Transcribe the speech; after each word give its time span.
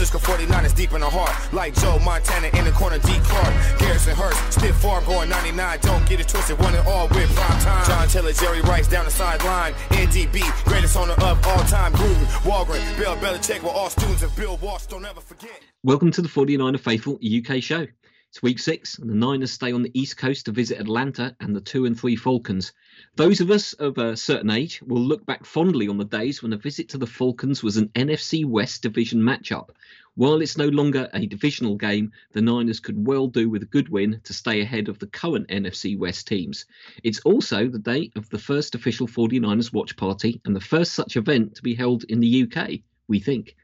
Francisco 0.00 0.32
49ers 0.32 0.74
deep 0.74 0.94
in 0.94 1.00
the 1.02 1.10
heart. 1.10 1.52
Like 1.52 1.74
Joe 1.74 1.98
Montana 1.98 2.48
in 2.56 2.64
the 2.64 2.72
corner, 2.72 2.96
D. 3.00 3.20
Clark. 3.22 3.78
Garrison 3.78 4.16
Hearst, 4.16 4.58
stiff 4.58 4.74
farm 4.76 5.04
going 5.04 5.28
99. 5.28 5.78
Don't 5.82 6.08
get 6.08 6.20
it 6.20 6.26
twisted, 6.26 6.58
one 6.58 6.74
and 6.74 6.88
all 6.88 7.06
with 7.08 7.28
prime 7.34 7.60
time. 7.60 7.86
John 7.86 8.08
Taylor, 8.08 8.32
Jerry 8.32 8.62
Rice 8.62 8.88
down 8.88 9.04
the 9.04 9.10
sideline. 9.10 9.74
NDB, 9.90 10.40
greatest 10.64 10.96
owner 10.96 11.12
of 11.12 11.46
all 11.46 11.62
time. 11.64 11.92
Gruden, 11.92 12.24
Holmgren, 12.40 12.96
Bill 12.96 13.14
Belichick 13.16 13.62
were 13.62 13.68
all 13.68 13.90
students 13.90 14.22
of 14.22 14.34
Bill 14.36 14.56
Walsh. 14.62 14.86
Don't 14.86 15.04
ever 15.04 15.20
forget. 15.20 15.60
Welcome 15.82 16.10
to 16.12 16.22
the 16.22 16.28
49er 16.28 16.80
Faithful 16.80 17.20
UK 17.22 17.62
show. 17.62 17.86
It's 18.30 18.42
week 18.42 18.60
six, 18.60 18.96
and 18.96 19.10
the 19.10 19.14
Niners 19.14 19.50
stay 19.50 19.72
on 19.72 19.82
the 19.82 19.90
East 19.92 20.16
Coast 20.16 20.46
to 20.46 20.52
visit 20.52 20.78
Atlanta 20.78 21.34
and 21.40 21.54
the 21.54 21.60
two 21.60 21.84
and 21.84 21.98
three 21.98 22.14
Falcons. 22.14 22.72
Those 23.16 23.40
of 23.40 23.50
us 23.50 23.72
of 23.72 23.98
a 23.98 24.16
certain 24.16 24.50
age 24.50 24.80
will 24.82 25.02
look 25.02 25.26
back 25.26 25.44
fondly 25.44 25.88
on 25.88 25.98
the 25.98 26.04
days 26.04 26.40
when 26.40 26.52
a 26.52 26.56
visit 26.56 26.88
to 26.90 26.98
the 26.98 27.08
Falcons 27.08 27.64
was 27.64 27.76
an 27.76 27.88
NFC 27.88 28.44
West 28.44 28.82
division 28.82 29.20
matchup. 29.20 29.70
While 30.14 30.42
it's 30.42 30.56
no 30.56 30.68
longer 30.68 31.10
a 31.12 31.26
divisional 31.26 31.74
game, 31.74 32.12
the 32.30 32.40
Niners 32.40 32.78
could 32.78 33.04
well 33.04 33.26
do 33.26 33.50
with 33.50 33.64
a 33.64 33.66
good 33.66 33.88
win 33.88 34.20
to 34.22 34.32
stay 34.32 34.60
ahead 34.60 34.88
of 34.88 35.00
the 35.00 35.08
current 35.08 35.48
NFC 35.48 35.98
West 35.98 36.28
teams. 36.28 36.66
It's 37.02 37.18
also 37.22 37.66
the 37.66 37.80
date 37.80 38.12
of 38.14 38.30
the 38.30 38.38
first 38.38 38.76
official 38.76 39.08
49ers 39.08 39.72
watch 39.72 39.96
party 39.96 40.40
and 40.44 40.54
the 40.54 40.60
first 40.60 40.92
such 40.92 41.16
event 41.16 41.56
to 41.56 41.64
be 41.64 41.74
held 41.74 42.04
in 42.04 42.20
the 42.20 42.44
UK, 42.44 42.78
we 43.08 43.18
think. 43.18 43.56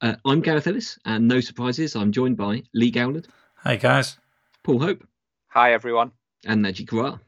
Uh, 0.00 0.14
I'm 0.24 0.40
Gareth 0.40 0.68
Ellis, 0.68 1.00
and 1.04 1.26
no 1.26 1.40
surprises, 1.40 1.96
I'm 1.96 2.12
joined 2.12 2.36
by 2.36 2.62
Lee 2.72 2.92
Gowland. 2.92 3.26
Hi, 3.64 3.74
guys. 3.74 4.18
Paul 4.62 4.78
Hope. 4.78 5.04
Hi, 5.48 5.72
everyone. 5.72 6.12
And 6.46 6.64
Najee 6.64 6.86
Karar. 6.86 7.20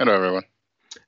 Hello, 0.00 0.12
everyone. 0.12 0.42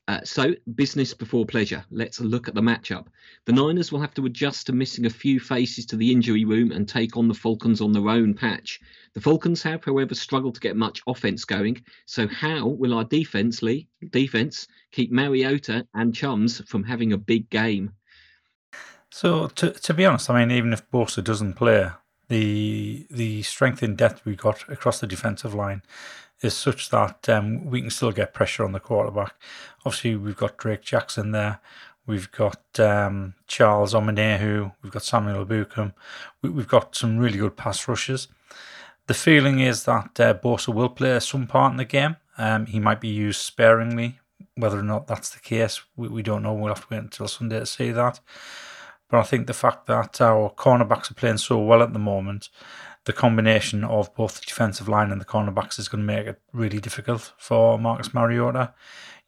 Uh, 0.06 0.20
so, 0.22 0.54
business 0.76 1.12
before 1.14 1.44
pleasure. 1.44 1.84
Let's 1.90 2.20
look 2.20 2.46
at 2.46 2.54
the 2.54 2.60
matchup. 2.60 3.06
The 3.46 3.52
Niners 3.52 3.90
will 3.90 4.00
have 4.00 4.14
to 4.14 4.26
adjust 4.26 4.66
to 4.66 4.72
missing 4.72 5.04
a 5.04 5.10
few 5.10 5.40
faces 5.40 5.84
to 5.86 5.96
the 5.96 6.12
injury 6.12 6.44
room 6.44 6.70
and 6.70 6.88
take 6.88 7.16
on 7.16 7.26
the 7.26 7.34
Falcons 7.34 7.80
on 7.80 7.92
their 7.92 8.08
own 8.08 8.34
patch. 8.34 8.78
The 9.14 9.20
Falcons 9.20 9.64
have, 9.64 9.82
however, 9.84 10.14
struggled 10.14 10.54
to 10.54 10.60
get 10.60 10.76
much 10.76 11.02
offense 11.08 11.44
going. 11.44 11.82
So, 12.06 12.28
how 12.28 12.68
will 12.68 12.94
our 12.94 13.04
defense, 13.04 13.62
Lee, 13.62 13.88
defense, 14.10 14.68
keep 14.92 15.10
Mariota 15.10 15.88
and 15.94 16.14
Chums 16.14 16.60
from 16.68 16.84
having 16.84 17.12
a 17.12 17.18
big 17.18 17.50
game? 17.50 17.94
So, 19.10 19.48
to, 19.48 19.72
to 19.72 19.92
be 19.92 20.06
honest, 20.06 20.30
I 20.30 20.38
mean, 20.38 20.56
even 20.56 20.72
if 20.72 20.88
Bosa 20.88 21.24
doesn't 21.24 21.54
play, 21.54 21.90
the 22.32 23.06
the 23.10 23.42
strength 23.42 23.82
in 23.82 23.94
depth 23.94 24.24
we 24.24 24.34
got 24.34 24.68
across 24.68 25.00
the 25.00 25.06
defensive 25.06 25.54
line 25.54 25.82
is 26.40 26.54
such 26.54 26.88
that 26.90 27.28
um, 27.28 27.66
we 27.66 27.80
can 27.80 27.90
still 27.90 28.10
get 28.10 28.34
pressure 28.34 28.64
on 28.64 28.72
the 28.72 28.80
quarterback. 28.80 29.34
Obviously, 29.84 30.16
we've 30.16 30.36
got 30.36 30.56
Drake 30.56 30.82
Jackson 30.82 31.30
there. 31.30 31.60
We've 32.06 32.32
got 32.32 32.62
um, 32.80 33.34
Charles 33.46 33.94
Omenihu. 33.94 34.72
We've 34.82 34.90
got 34.92 35.04
Samuel 35.04 35.46
Ebukam. 35.46 35.92
We, 36.40 36.50
have 36.54 36.68
got 36.68 36.96
some 36.96 37.18
really 37.18 37.38
good 37.38 37.56
pass 37.56 37.86
rushes. 37.86 38.26
The 39.06 39.14
feeling 39.14 39.60
is 39.60 39.84
that 39.84 40.18
uh, 40.18 40.34
Bosa 40.34 40.74
will 40.74 40.88
play 40.88 41.20
some 41.20 41.46
part 41.46 41.70
in 41.70 41.76
the 41.76 41.84
game. 41.84 42.16
Um, 42.38 42.66
he 42.66 42.80
might 42.80 43.00
be 43.00 43.08
used 43.08 43.40
sparingly. 43.40 44.18
Whether 44.56 44.80
or 44.80 44.82
not 44.82 45.06
that's 45.06 45.30
the 45.30 45.38
case, 45.38 45.80
we, 45.96 46.08
we 46.08 46.22
don't 46.22 46.42
know. 46.42 46.54
We'll 46.54 46.74
have 46.74 46.88
to 46.88 46.94
wait 46.94 47.02
until 47.02 47.28
Sunday 47.28 47.60
to 47.60 47.66
see 47.66 47.92
that. 47.92 48.18
But 49.12 49.20
I 49.20 49.24
think 49.24 49.46
the 49.46 49.52
fact 49.52 49.88
that 49.88 50.22
our 50.22 50.48
cornerbacks 50.48 51.10
are 51.10 51.14
playing 51.14 51.36
so 51.36 51.58
well 51.58 51.82
at 51.82 51.92
the 51.92 51.98
moment, 51.98 52.48
the 53.04 53.12
combination 53.12 53.84
of 53.84 54.14
both 54.14 54.40
the 54.40 54.46
defensive 54.46 54.88
line 54.88 55.12
and 55.12 55.20
the 55.20 55.26
cornerbacks 55.26 55.78
is 55.78 55.86
going 55.86 56.00
to 56.00 56.06
make 56.06 56.26
it 56.26 56.40
really 56.54 56.80
difficult 56.80 57.34
for 57.36 57.78
Marcus 57.78 58.14
Mariota. 58.14 58.72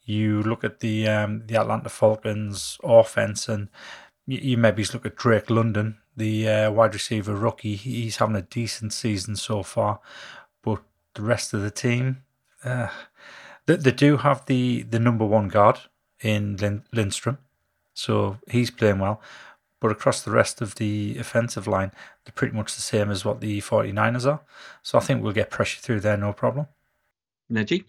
You 0.07 0.43
look 0.43 0.65
at 0.65 0.81
the 0.81 1.07
um, 1.07 1.43
the 1.45 1.57
Atlanta 1.57 1.91
Falcons 1.91 2.79
offense, 2.83 3.47
and 3.47 3.69
you, 4.27 4.39
you 4.39 4.57
maybe 4.57 4.87
look 4.91 5.05
at 5.05 5.17
Drake 5.17 5.51
London, 5.51 5.99
the 6.17 6.49
uh, 6.49 6.71
wide 6.71 6.95
receiver 6.95 7.35
rookie. 7.35 7.77
He's 7.77 8.17
having 8.17 8.37
a 8.37 8.43
decent 8.43 8.95
season 8.95 9.37
so 9.37 9.63
far, 9.63 10.01
but 10.63 10.81
the 11.13 11.23
rest 11.23 11.53
of 11.53 11.61
the 11.61 11.71
team, 11.71 12.23
uh, 12.65 12.89
they, 13.67 13.77
they 13.77 13.93
do 13.93 14.17
have 14.17 14.47
the, 14.47 14.83
the 14.85 14.99
number 14.99 15.27
one 15.27 15.49
guard 15.49 15.81
in 16.21 16.57
Lind- 16.57 16.85
Lindstrom, 16.91 17.37
so 17.93 18.39
he's 18.49 18.71
playing 18.71 18.99
well. 18.99 19.21
But 19.85 19.93
across 19.93 20.23
the 20.23 20.31
rest 20.31 20.63
of 20.63 20.77
the 20.77 21.19
offensive 21.19 21.67
line, 21.67 21.93
they're 22.25 22.33
pretty 22.33 22.57
much 22.57 22.75
the 22.75 22.81
same 22.81 23.11
as 23.11 23.23
what 23.23 23.43
the 23.43 23.61
49ers 23.61 24.25
are. 24.25 24.41
So 24.83 24.97
I 24.97 25.03
think 25.03 25.23
we'll 25.23 25.35
get 25.35 25.51
pressure 25.51 25.79
through 25.79 26.01
there, 26.01 26.17
no 26.17 26.33
problem. 26.33 26.69
Najee? 27.53 27.85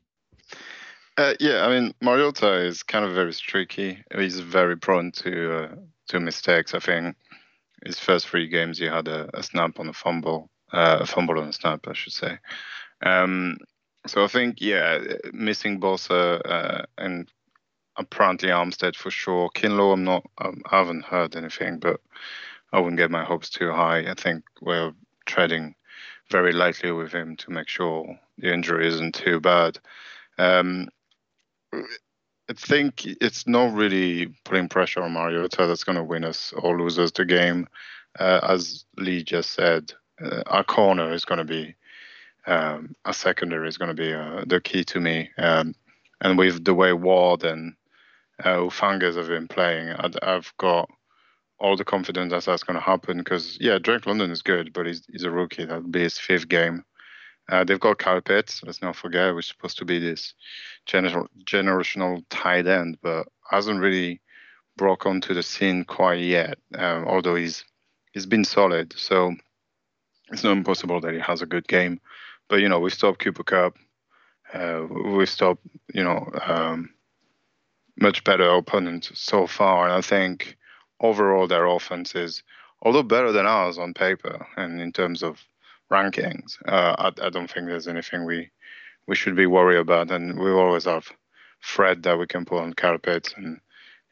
Uh, 1.16 1.36
yeah, 1.40 1.66
I 1.66 1.70
mean, 1.70 1.94
Mariota 2.02 2.66
is 2.66 2.84
kind 2.84 3.06
of 3.06 3.14
very 3.14 3.32
streaky. 3.32 4.04
He's 4.14 4.42
very 4.42 4.76
prone 4.76 5.14
to 5.24 5.58
uh, 5.58 5.76
to 6.10 6.20
mistakes. 6.20 6.74
I 6.74 6.80
think 6.80 7.16
his 7.86 7.98
first 7.98 8.28
three 8.28 8.50
games, 8.50 8.78
he 8.78 8.88
had 8.88 9.08
a, 9.08 9.30
a 9.34 9.42
snap 9.42 9.80
on 9.80 9.88
a 9.88 9.94
fumble, 9.94 10.50
uh, 10.74 10.98
a 11.00 11.06
fumble 11.06 11.40
on 11.40 11.48
a 11.48 11.54
snap, 11.54 11.88
I 11.88 11.94
should 11.94 12.12
say. 12.12 12.40
Um, 13.04 13.58
so 14.06 14.22
I 14.22 14.28
think, 14.28 14.58
yeah, 14.60 15.00
missing 15.32 15.80
Bosa 15.80 16.42
uh, 16.44 16.86
and 16.98 17.32
apparently 17.98 18.50
Armstead 18.50 18.96
for 18.96 19.12
sure. 19.12 19.50
Kinlaw, 19.56 19.94
I'm 19.94 20.04
not, 20.04 20.26
um, 20.40 20.62
I 20.70 20.78
haven't 20.78 21.06
heard 21.06 21.36
anything, 21.36 21.80
but 21.80 22.00
I 22.72 22.80
wouldn't 22.80 22.98
get 22.98 23.12
my 23.12 23.24
hopes 23.24 23.50
too 23.50 23.72
high. 23.72 24.00
I 24.10 24.14
think 24.14 24.44
we're 24.62 24.94
treading 25.26 25.76
very 26.30 26.52
lightly 26.52 26.92
with 26.92 27.12
him 27.12 27.36
to 27.38 27.52
make 27.52 27.68
sure 27.68 28.20
the 28.38 28.54
injury 28.54 28.88
isn't 28.88 29.16
too 29.16 29.40
bad. 29.40 29.80
Um, 30.38 30.90
I 31.74 32.54
think 32.54 33.06
it's 33.06 33.48
not 33.48 33.74
really 33.74 34.28
putting 34.44 34.70
pressure 34.70 35.02
on 35.02 35.14
Mariota 35.14 35.66
that's 35.66 35.84
going 35.84 35.98
to 35.98 36.04
win 36.04 36.24
us 36.24 36.54
or 36.54 36.78
lose 36.78 37.00
us 37.00 37.12
the 37.12 37.26
game. 37.26 37.68
Uh, 38.20 38.40
as 38.44 38.86
Lee 38.98 39.24
just 39.24 39.52
said, 39.52 39.94
uh, 40.24 40.44
our 40.48 40.64
corner 40.64 41.12
is 41.14 41.26
going 41.26 41.40
to 41.40 41.44
be, 41.46 41.76
um, 42.46 42.96
our 43.06 43.14
secondary 43.14 43.68
is 43.68 43.78
going 43.78 43.96
to 43.96 44.02
be 44.02 44.14
uh, 44.14 44.44
the 44.46 44.62
key 44.62 44.84
to 44.86 45.00
me. 45.00 45.30
Um, 45.38 45.76
and 46.22 46.38
with 46.38 46.64
the 46.64 46.74
way 46.74 46.94
Ward 46.94 47.44
and 47.44 47.76
uh, 48.44 48.58
Hufanga 48.58 49.16
have 49.16 49.28
been 49.28 49.48
playing, 49.48 49.90
i 49.90 50.10
have 50.22 50.52
got 50.58 50.90
all 51.58 51.78
the 51.78 51.86
confidence 51.86 52.32
that 52.32 52.46
that's 52.46 52.64
going 52.64 52.76
to 52.76 52.82
happen 52.82 53.18
because, 53.18 53.58
yeah, 53.62 53.80
Drake 53.80 54.06
London 54.06 54.32
is 54.32 54.42
good, 54.42 54.74
but 54.74 54.86
he's, 54.86 55.06
he's 55.12 55.24
a 55.24 55.32
rookie. 55.32 55.66
That'll 55.66 55.84
be 55.84 56.02
his 56.02 56.18
fifth 56.18 56.50
game. 56.50 56.84
Uh, 57.50 57.64
they've 57.64 57.80
got 57.80 58.00
Kyle 58.00 58.22
let's 58.28 58.82
not 58.82 58.96
forget, 58.96 59.32
who's 59.32 59.48
supposed 59.48 59.78
to 59.78 59.86
be 59.86 60.00
this 60.00 60.34
gener- 60.88 61.28
generational 61.46 62.24
tight 62.30 62.68
end, 62.68 62.98
but 63.02 63.28
hasn't 63.50 63.80
really 63.80 64.22
broke 64.78 65.06
onto 65.06 65.34
the 65.34 65.44
scene 65.44 65.86
quite 65.86 66.20
yet, 66.20 66.58
um, 66.76 67.06
although 67.08 67.36
he's 67.36 67.64
he's 68.12 68.26
been 68.26 68.44
solid. 68.44 68.94
So 68.98 69.36
it's 70.32 70.44
not 70.44 70.58
impossible 70.58 71.02
that 71.02 71.14
he 71.14 71.20
has 71.20 71.42
a 71.42 71.46
good 71.46 71.68
game. 71.68 72.02
But, 72.50 72.58
you 72.58 72.70
know, 72.70 72.80
we 72.80 72.90
stopped 72.90 73.20
Cooper 73.20 73.44
Kupp. 73.44 73.76
Uh, 74.54 74.86
we 75.16 75.26
stopped, 75.26 75.66
you 75.94 76.04
know, 76.04 76.30
um, 76.46 76.90
much 78.00 78.24
better 78.24 78.50
opponent 78.50 79.10
so 79.14 79.48
far. 79.48 79.86
And 79.86 79.94
I 79.94 80.02
think 80.02 80.58
overall 81.00 81.48
their 81.48 81.66
offense 81.66 82.16
is, 82.16 82.44
although 82.82 83.04
better 83.04 83.32
than 83.32 83.46
ours 83.46 83.78
on 83.78 83.94
paper 83.94 84.46
and 84.58 84.82
in 84.82 84.92
terms 84.92 85.24
of 85.24 85.40
rankings, 85.92 86.58
uh, 86.68 86.96
I, 86.98 87.26
I, 87.26 87.30
don't 87.30 87.50
think 87.50 87.68
there's 87.68 87.88
anything 87.88 88.26
we 88.26 88.50
we 89.08 89.16
should 89.16 89.36
be 89.36 89.46
worried 89.46 89.80
about. 89.80 90.12
And 90.12 90.40
we 90.40 90.50
always 90.52 90.86
have 90.86 91.08
Fred 91.60 92.04
that 92.04 92.18
we 92.18 92.28
can 92.28 92.46
put 92.46 92.62
on 92.62 92.74
carpet, 92.74 93.34
and 93.38 93.60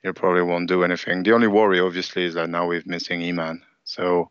he 0.04 0.12
probably 0.12 0.44
won't 0.44 0.70
do 0.70 0.84
anything. 0.84 1.24
The 1.24 1.34
only 1.34 1.48
worry, 1.48 1.80
obviously, 1.80 2.26
is 2.26 2.36
that 2.36 2.50
now 2.50 2.68
we're 2.68 2.84
missing 2.86 3.22
Eman. 3.22 3.62
So. 3.84 4.30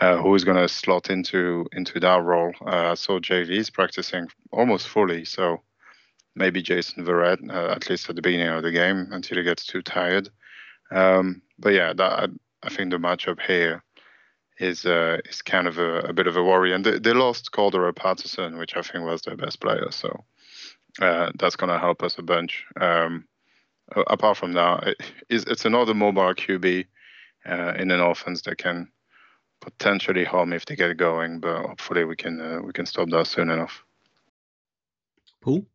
Uh, 0.00 0.16
who 0.16 0.32
is 0.36 0.44
going 0.44 0.56
to 0.56 0.68
slot 0.68 1.10
into 1.10 1.66
into 1.72 1.98
that 1.98 2.22
role? 2.22 2.52
Uh, 2.64 2.92
I 2.92 2.94
saw 2.94 3.18
JV's 3.18 3.68
practicing 3.68 4.28
almost 4.52 4.86
fully, 4.86 5.24
so 5.24 5.60
maybe 6.38 6.62
Jason 6.62 7.04
Verrett, 7.04 7.50
uh, 7.50 7.72
at 7.72 7.90
least 7.90 8.08
at 8.08 8.16
the 8.16 8.22
beginning 8.22 8.48
of 8.48 8.62
the 8.62 8.72
game, 8.72 9.08
until 9.10 9.36
he 9.36 9.44
gets 9.44 9.66
too 9.66 9.82
tired. 9.82 10.30
Um, 10.90 11.42
but 11.58 11.70
yeah, 11.70 11.92
that, 11.92 12.30
I 12.62 12.68
think 12.70 12.90
the 12.90 12.98
matchup 12.98 13.40
here 13.40 13.82
is 14.58 14.86
uh, 14.86 15.18
is 15.28 15.42
kind 15.42 15.68
of 15.68 15.78
a, 15.78 16.00
a, 16.00 16.12
bit 16.12 16.26
of 16.26 16.36
a 16.36 16.42
worry. 16.42 16.72
And 16.72 16.84
they, 16.84 16.98
they 16.98 17.12
lost 17.12 17.52
Cordarrelle 17.52 17.94
Patterson, 17.94 18.58
which 18.58 18.76
I 18.76 18.82
think 18.82 19.04
was 19.04 19.22
their 19.22 19.36
best 19.36 19.60
player. 19.60 19.90
So 19.90 20.24
uh, 21.00 21.30
that's 21.38 21.56
going 21.56 21.70
to 21.70 21.78
help 21.78 22.02
us 22.02 22.18
a 22.18 22.22
bunch. 22.22 22.64
Um, 22.80 23.26
apart 24.08 24.36
from 24.36 24.52
that, 24.52 24.96
it, 25.28 25.46
it's, 25.48 25.64
another 25.64 25.94
mobile 25.94 26.34
QB 26.34 26.86
uh, 27.46 27.72
in 27.78 27.90
an 27.90 28.00
offense 28.00 28.42
that 28.42 28.58
can 28.58 28.88
potentially 29.60 30.24
harm 30.24 30.52
if 30.52 30.66
they 30.66 30.76
get 30.76 30.96
going. 30.96 31.40
But 31.40 31.66
hopefully 31.66 32.04
we 32.04 32.16
can 32.16 32.40
uh, 32.40 32.60
we 32.62 32.72
can 32.72 32.86
stop 32.86 33.08
that 33.10 33.26
soon 33.26 33.50
enough. 33.50 33.84
Paul. 35.40 35.66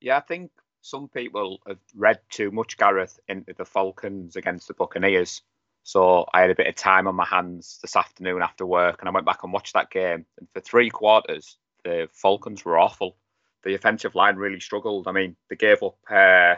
Yeah, 0.00 0.16
I 0.16 0.20
think 0.20 0.50
some 0.82 1.08
people 1.08 1.60
have 1.66 1.78
read 1.94 2.20
too 2.30 2.50
much, 2.50 2.76
Gareth, 2.76 3.18
into 3.28 3.54
the 3.54 3.64
Falcons 3.64 4.36
against 4.36 4.68
the 4.68 4.74
Buccaneers. 4.74 5.42
So 5.82 6.26
I 6.32 6.40
had 6.40 6.50
a 6.50 6.54
bit 6.54 6.66
of 6.66 6.74
time 6.74 7.06
on 7.06 7.14
my 7.14 7.24
hands 7.24 7.78
this 7.80 7.96
afternoon 7.96 8.42
after 8.42 8.66
work, 8.66 9.00
and 9.00 9.08
I 9.08 9.12
went 9.12 9.26
back 9.26 9.42
and 9.42 9.52
watched 9.52 9.74
that 9.74 9.90
game. 9.90 10.26
And 10.38 10.48
for 10.52 10.60
three 10.60 10.90
quarters, 10.90 11.58
the 11.84 12.08
Falcons 12.12 12.64
were 12.64 12.78
awful. 12.78 13.16
The 13.62 13.74
offensive 13.74 14.14
line 14.14 14.36
really 14.36 14.60
struggled. 14.60 15.08
I 15.08 15.12
mean, 15.12 15.36
they 15.48 15.56
gave 15.56 15.82
up 15.82 15.96
uh, 16.10 16.56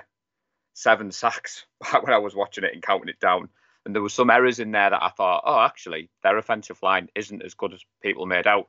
seven 0.75 1.13
sacks 1.13 1.67
back 1.81 2.03
when 2.03 2.15
I 2.15 2.19
was 2.19 2.35
watching 2.35 2.65
it 2.65 2.73
and 2.73 2.83
counting 2.83 3.09
it 3.09 3.21
down. 3.21 3.49
And 3.85 3.95
there 3.95 4.03
were 4.03 4.09
some 4.09 4.31
errors 4.31 4.61
in 4.61 4.73
there 4.73 4.91
that 4.91 5.03
I 5.03 5.09
thought, 5.11 5.43
oh, 5.47 5.61
actually, 5.61 6.11
their 6.23 6.37
offensive 6.37 6.83
line 6.83 7.09
isn't 7.15 7.43
as 7.43 7.55
good 7.55 7.73
as 7.73 7.85
people 8.03 8.27
made 8.27 8.47
out. 8.47 8.69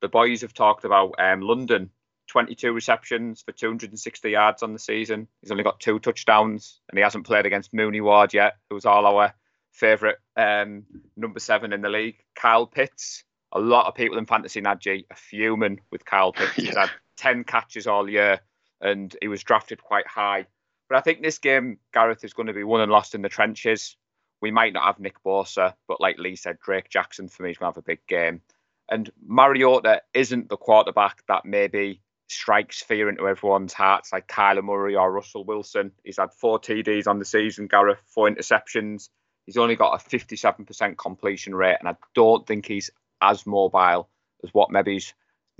The 0.00 0.08
boys 0.08 0.42
have 0.42 0.54
talked 0.54 0.84
about 0.84 1.14
um, 1.18 1.40
London, 1.40 1.90
22 2.28 2.72
receptions 2.72 3.42
for 3.42 3.52
260 3.52 4.30
yards 4.30 4.62
on 4.62 4.72
the 4.72 4.78
season. 4.78 5.28
He's 5.40 5.50
only 5.50 5.64
got 5.64 5.80
two 5.80 5.98
touchdowns, 5.98 6.80
and 6.88 6.98
he 6.98 7.02
hasn't 7.02 7.26
played 7.26 7.46
against 7.46 7.74
Mooney 7.74 8.00
Ward 8.00 8.34
yet, 8.34 8.54
who's 8.70 8.86
all 8.86 9.06
our 9.06 9.34
favourite 9.72 10.16
um, 10.36 10.84
number 11.16 11.40
seven 11.40 11.72
in 11.72 11.82
the 11.82 11.88
league. 11.88 12.16
Kyle 12.34 12.66
Pitts, 12.66 13.24
a 13.52 13.60
lot 13.60 13.86
of 13.86 13.94
people 13.94 14.18
in 14.18 14.26
fantasy 14.26 14.60
Nadji 14.60 15.04
are 15.10 15.16
fuming 15.16 15.80
with 15.90 16.04
Kyle 16.04 16.32
Pitts. 16.34 16.54
He's 16.54 16.76
had 16.76 16.90
10 17.16 17.44
catches 17.44 17.86
all 17.86 18.08
year, 18.08 18.40
and 18.80 19.14
he 19.20 19.28
was 19.28 19.42
drafted 19.42 19.82
quite 19.82 20.06
high. 20.06 20.46
But 20.88 20.98
I 20.98 21.00
think 21.00 21.22
this 21.22 21.38
game, 21.38 21.78
Gareth, 21.92 22.24
is 22.24 22.34
going 22.34 22.48
to 22.48 22.52
be 22.52 22.64
won 22.64 22.80
and 22.80 22.92
lost 22.92 23.14
in 23.14 23.22
the 23.22 23.28
trenches 23.28 23.96
we 24.44 24.50
might 24.50 24.74
not 24.74 24.84
have 24.84 25.00
Nick 25.00 25.22
Bosa, 25.24 25.72
but 25.88 26.02
like 26.02 26.18
Lee 26.18 26.36
said, 26.36 26.58
Drake 26.60 26.90
Jackson 26.90 27.28
for 27.28 27.44
me 27.44 27.50
is 27.52 27.56
going 27.56 27.72
to 27.72 27.78
have 27.78 27.82
a 27.82 27.86
big 27.86 28.06
game. 28.06 28.42
And 28.90 29.10
Mariota 29.26 30.02
isn't 30.12 30.50
the 30.50 30.58
quarterback 30.58 31.22
that 31.28 31.46
maybe 31.46 32.02
strikes 32.28 32.82
fear 32.82 33.08
into 33.08 33.28
everyone's 33.28 33.72
hearts 33.72 34.12
like 34.12 34.28
Kyler 34.28 34.64
Murray 34.64 34.96
or 34.96 35.12
Russell 35.12 35.44
Wilson. 35.44 35.92
He's 36.04 36.18
had 36.18 36.32
four 36.32 36.58
TDs 36.58 37.06
on 37.06 37.18
the 37.18 37.24
season, 37.24 37.66
Gareth, 37.66 38.00
four 38.06 38.28
interceptions. 38.28 39.08
He's 39.46 39.56
only 39.56 39.76
got 39.76 40.00
a 40.00 40.08
57% 40.08 40.96
completion 40.96 41.54
rate, 41.54 41.76
and 41.78 41.88
I 41.88 41.96
don't 42.14 42.46
think 42.46 42.66
he's 42.66 42.90
as 43.20 43.46
mobile 43.46 44.08
as 44.42 44.50
what 44.52 44.70
maybe 44.70 45.02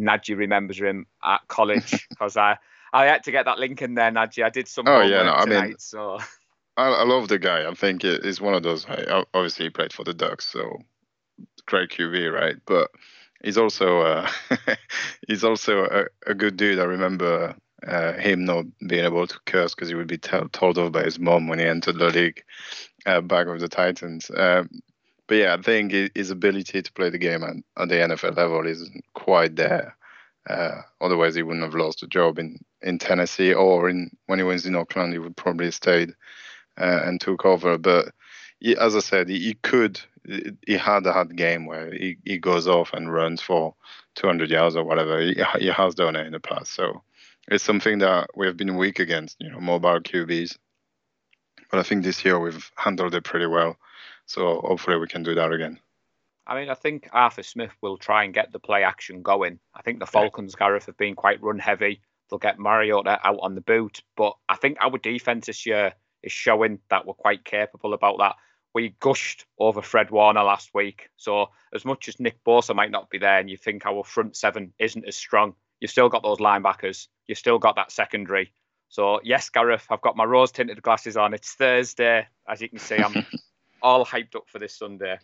Nadji 0.00 0.36
remembers 0.36 0.78
him 0.78 1.06
at 1.22 1.40
college. 1.48 2.06
Because 2.10 2.36
I, 2.36 2.56
I 2.92 3.06
had 3.06 3.24
to 3.24 3.32
get 3.32 3.44
that 3.46 3.58
link 3.58 3.82
in 3.82 3.94
there, 3.94 4.10
Nadji. 4.10 4.44
I 4.44 4.50
did 4.50 4.68
some. 4.68 4.86
Oh 4.88 5.02
yeah, 5.02 5.24
no, 5.24 5.34
I 5.34 5.44
tonight, 5.44 5.66
mean, 5.68 5.78
so 5.78 6.18
I, 6.76 6.86
I, 6.86 7.04
love 7.04 7.28
the 7.28 7.38
guy. 7.38 7.68
I 7.68 7.74
think 7.74 8.02
he's 8.02 8.40
one 8.40 8.54
of 8.54 8.62
those. 8.62 8.86
Obviously, 9.34 9.66
he 9.66 9.70
played 9.70 9.92
for 9.92 10.04
the 10.04 10.14
Ducks, 10.14 10.46
so 10.46 10.78
great 11.66 11.90
QB, 11.90 12.32
right? 12.32 12.56
But 12.66 12.90
he's 13.44 13.58
also 13.58 14.00
uh, 14.00 14.30
he's 15.28 15.44
also 15.44 15.84
a, 15.84 16.30
a, 16.30 16.34
good 16.34 16.56
dude. 16.56 16.78
I 16.78 16.84
remember 16.84 17.54
uh, 17.86 18.12
him 18.14 18.44
not 18.44 18.64
being 18.86 19.04
able 19.04 19.26
to 19.26 19.38
curse 19.46 19.74
because 19.74 19.88
he 19.88 19.94
would 19.94 20.08
be 20.08 20.18
t- 20.18 20.38
told 20.52 20.78
off 20.78 20.92
by 20.92 21.04
his 21.04 21.18
mom 21.18 21.48
when 21.48 21.58
he 21.58 21.64
entered 21.66 21.98
the 21.98 22.10
league 22.10 22.42
uh, 23.06 23.20
back 23.20 23.46
with 23.46 23.60
the 23.60 23.68
Titans. 23.68 24.30
Um, 24.34 24.68
but 25.26 25.36
yeah, 25.36 25.56
I 25.58 25.62
think 25.62 25.92
his 26.14 26.30
ability 26.30 26.82
to 26.82 26.92
play 26.92 27.10
the 27.10 27.18
game 27.18 27.42
at, 27.42 27.56
at 27.80 27.88
the 27.88 27.94
NFL 27.94 28.36
level 28.36 28.66
isn't 28.66 29.04
quite 29.14 29.56
there. 29.56 29.96
Uh, 30.48 30.82
otherwise, 31.00 31.34
he 31.34 31.42
wouldn't 31.42 31.64
have 31.64 31.74
lost 31.74 32.02
a 32.02 32.06
job 32.06 32.38
in, 32.38 32.58
in 32.82 32.98
Tennessee 32.98 33.54
or 33.54 33.88
in 33.88 34.10
when 34.26 34.38
he 34.38 34.44
was 34.44 34.66
in 34.66 34.76
Oakland, 34.76 35.12
he 35.12 35.18
would 35.18 35.36
probably 35.36 35.66
have 35.66 35.74
stayed 35.74 36.10
uh, 36.78 37.00
and 37.04 37.20
took 37.20 37.46
over. 37.46 37.78
But 37.78 38.12
he, 38.60 38.76
as 38.76 38.94
I 38.94 39.00
said, 39.00 39.28
he, 39.28 39.38
he, 39.38 39.54
could. 39.54 40.00
He 40.24 40.74
had 40.74 41.06
a 41.06 41.12
hard 41.12 41.36
game 41.36 41.66
where 41.66 41.92
he, 41.92 42.16
he 42.24 42.38
goes 42.38 42.66
off 42.66 42.92
and 42.92 43.12
runs 43.12 43.42
for 43.42 43.74
200 44.14 44.50
yards 44.50 44.76
or 44.76 44.84
whatever. 44.84 45.20
He, 45.20 45.36
he 45.58 45.66
has 45.66 45.94
done 45.94 46.16
it 46.16 46.26
in 46.26 46.32
the 46.32 46.40
past. 46.40 46.72
So 46.72 47.02
it's 47.48 47.64
something 47.64 47.98
that 47.98 48.30
we 48.34 48.46
have 48.46 48.56
been 48.56 48.76
weak 48.76 48.98
against, 48.98 49.36
you 49.40 49.50
know, 49.50 49.60
mobile 49.60 50.00
QBs. 50.00 50.56
But 51.70 51.80
I 51.80 51.82
think 51.82 52.04
this 52.04 52.24
year 52.24 52.38
we've 52.38 52.70
handled 52.76 53.14
it 53.14 53.24
pretty 53.24 53.46
well. 53.46 53.76
So 54.26 54.60
hopefully 54.64 54.98
we 54.98 55.08
can 55.08 55.22
do 55.22 55.34
that 55.34 55.52
again. 55.52 55.78
I 56.46 56.60
mean, 56.60 56.68
I 56.68 56.74
think 56.74 57.08
Arthur 57.12 57.42
Smith 57.42 57.72
will 57.80 57.96
try 57.96 58.24
and 58.24 58.34
get 58.34 58.52
the 58.52 58.58
play 58.58 58.82
action 58.82 59.22
going. 59.22 59.58
I 59.74 59.82
think 59.82 59.98
the 59.98 60.06
Falcons. 60.06 60.54
Gareth, 60.54 60.86
have 60.86 60.96
been 60.96 61.14
quite 61.14 61.42
run 61.42 61.58
heavy. 61.58 62.02
They'll 62.28 62.38
get 62.38 62.58
Mariota 62.58 63.18
out 63.24 63.38
on 63.40 63.54
the 63.54 63.60
boot. 63.60 64.02
But 64.16 64.36
I 64.48 64.56
think 64.56 64.78
our 64.80 64.98
defense 64.98 65.46
this 65.46 65.64
year 65.66 65.94
is 66.22 66.32
showing 66.32 66.80
that 66.90 67.06
we're 67.06 67.14
quite 67.14 67.44
capable 67.44 67.94
about 67.94 68.18
that. 68.18 68.36
We 68.74 68.94
gushed 69.00 69.46
over 69.58 69.82
Fred 69.82 70.10
Warner 70.10 70.42
last 70.42 70.70
week. 70.74 71.08
So 71.16 71.50
as 71.72 71.84
much 71.84 72.08
as 72.08 72.18
Nick 72.18 72.42
Bosa 72.44 72.74
might 72.74 72.90
not 72.90 73.08
be 73.08 73.18
there 73.18 73.38
and 73.38 73.48
you 73.48 73.56
think 73.56 73.86
our 73.86 74.02
front 74.02 74.36
seven 74.36 74.72
isn't 74.78 75.06
as 75.06 75.16
strong, 75.16 75.54
you've 75.80 75.92
still 75.92 76.08
got 76.08 76.22
those 76.22 76.38
linebackers. 76.38 77.06
You've 77.26 77.38
still 77.38 77.58
got 77.58 77.76
that 77.76 77.92
secondary. 77.92 78.52
So 78.88 79.20
yes, 79.22 79.48
Gareth, 79.48 79.86
I've 79.90 80.00
got 80.00 80.16
my 80.16 80.24
rose 80.24 80.52
tinted 80.52 80.82
glasses 80.82 81.16
on. 81.16 81.34
It's 81.34 81.54
Thursday. 81.54 82.26
As 82.48 82.60
you 82.60 82.68
can 82.68 82.78
see, 82.78 82.96
I'm 82.96 83.24
all 83.82 84.04
hyped 84.04 84.34
up 84.34 84.48
for 84.48 84.58
this 84.58 84.76
Sunday. 84.76 85.18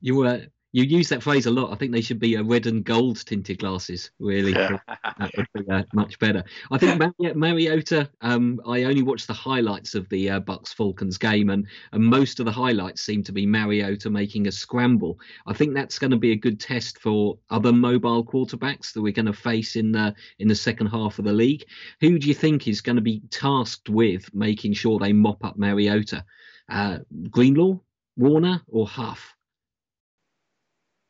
You 0.00 0.16
were 0.16 0.46
you 0.72 0.84
use 0.84 1.10
that 1.10 1.22
phrase 1.22 1.44
a 1.44 1.50
lot. 1.50 1.70
I 1.70 1.76
think 1.76 1.92
they 1.92 2.00
should 2.00 2.18
be 2.18 2.34
a 2.34 2.42
red 2.42 2.66
and 2.66 2.82
gold 2.82 3.24
tinted 3.26 3.58
glasses. 3.58 4.10
Really, 4.18 4.52
yeah. 4.52 4.78
that 5.18 5.30
would 5.36 5.46
be 5.54 5.70
uh, 5.70 5.82
much 5.92 6.18
better. 6.18 6.42
I 6.70 6.78
think 6.78 6.98
Mari- 6.98 7.34
Mariota. 7.34 8.10
Um, 8.22 8.60
I 8.66 8.84
only 8.84 9.02
watched 9.02 9.26
the 9.26 9.34
highlights 9.34 9.94
of 9.94 10.08
the 10.08 10.30
uh, 10.30 10.40
Bucks 10.40 10.72
Falcons 10.72 11.18
game, 11.18 11.50
and 11.50 11.66
and 11.92 12.02
most 12.02 12.40
of 12.40 12.46
the 12.46 12.52
highlights 12.52 13.02
seem 13.02 13.22
to 13.24 13.32
be 13.32 13.44
Mariota 13.44 14.08
making 14.08 14.46
a 14.46 14.52
scramble. 14.52 15.20
I 15.46 15.52
think 15.52 15.74
that's 15.74 15.98
going 15.98 16.10
to 16.10 16.16
be 16.16 16.32
a 16.32 16.36
good 16.36 16.58
test 16.58 16.98
for 16.98 17.38
other 17.50 17.72
mobile 17.72 18.24
quarterbacks 18.24 18.94
that 18.94 19.02
we're 19.02 19.12
going 19.12 19.26
to 19.26 19.32
face 19.34 19.76
in 19.76 19.92
the 19.92 20.14
in 20.38 20.48
the 20.48 20.54
second 20.54 20.86
half 20.86 21.18
of 21.18 21.26
the 21.26 21.32
league. 21.34 21.64
Who 22.00 22.18
do 22.18 22.28
you 22.28 22.34
think 22.34 22.66
is 22.66 22.80
going 22.80 22.96
to 22.96 23.02
be 23.02 23.20
tasked 23.30 23.90
with 23.90 24.34
making 24.34 24.72
sure 24.72 24.98
they 24.98 25.12
mop 25.12 25.44
up 25.44 25.58
Mariota? 25.58 26.24
Uh, 26.70 26.98
Greenlaw, 27.30 27.78
Warner, 28.16 28.62
or 28.68 28.86
Huff? 28.86 29.34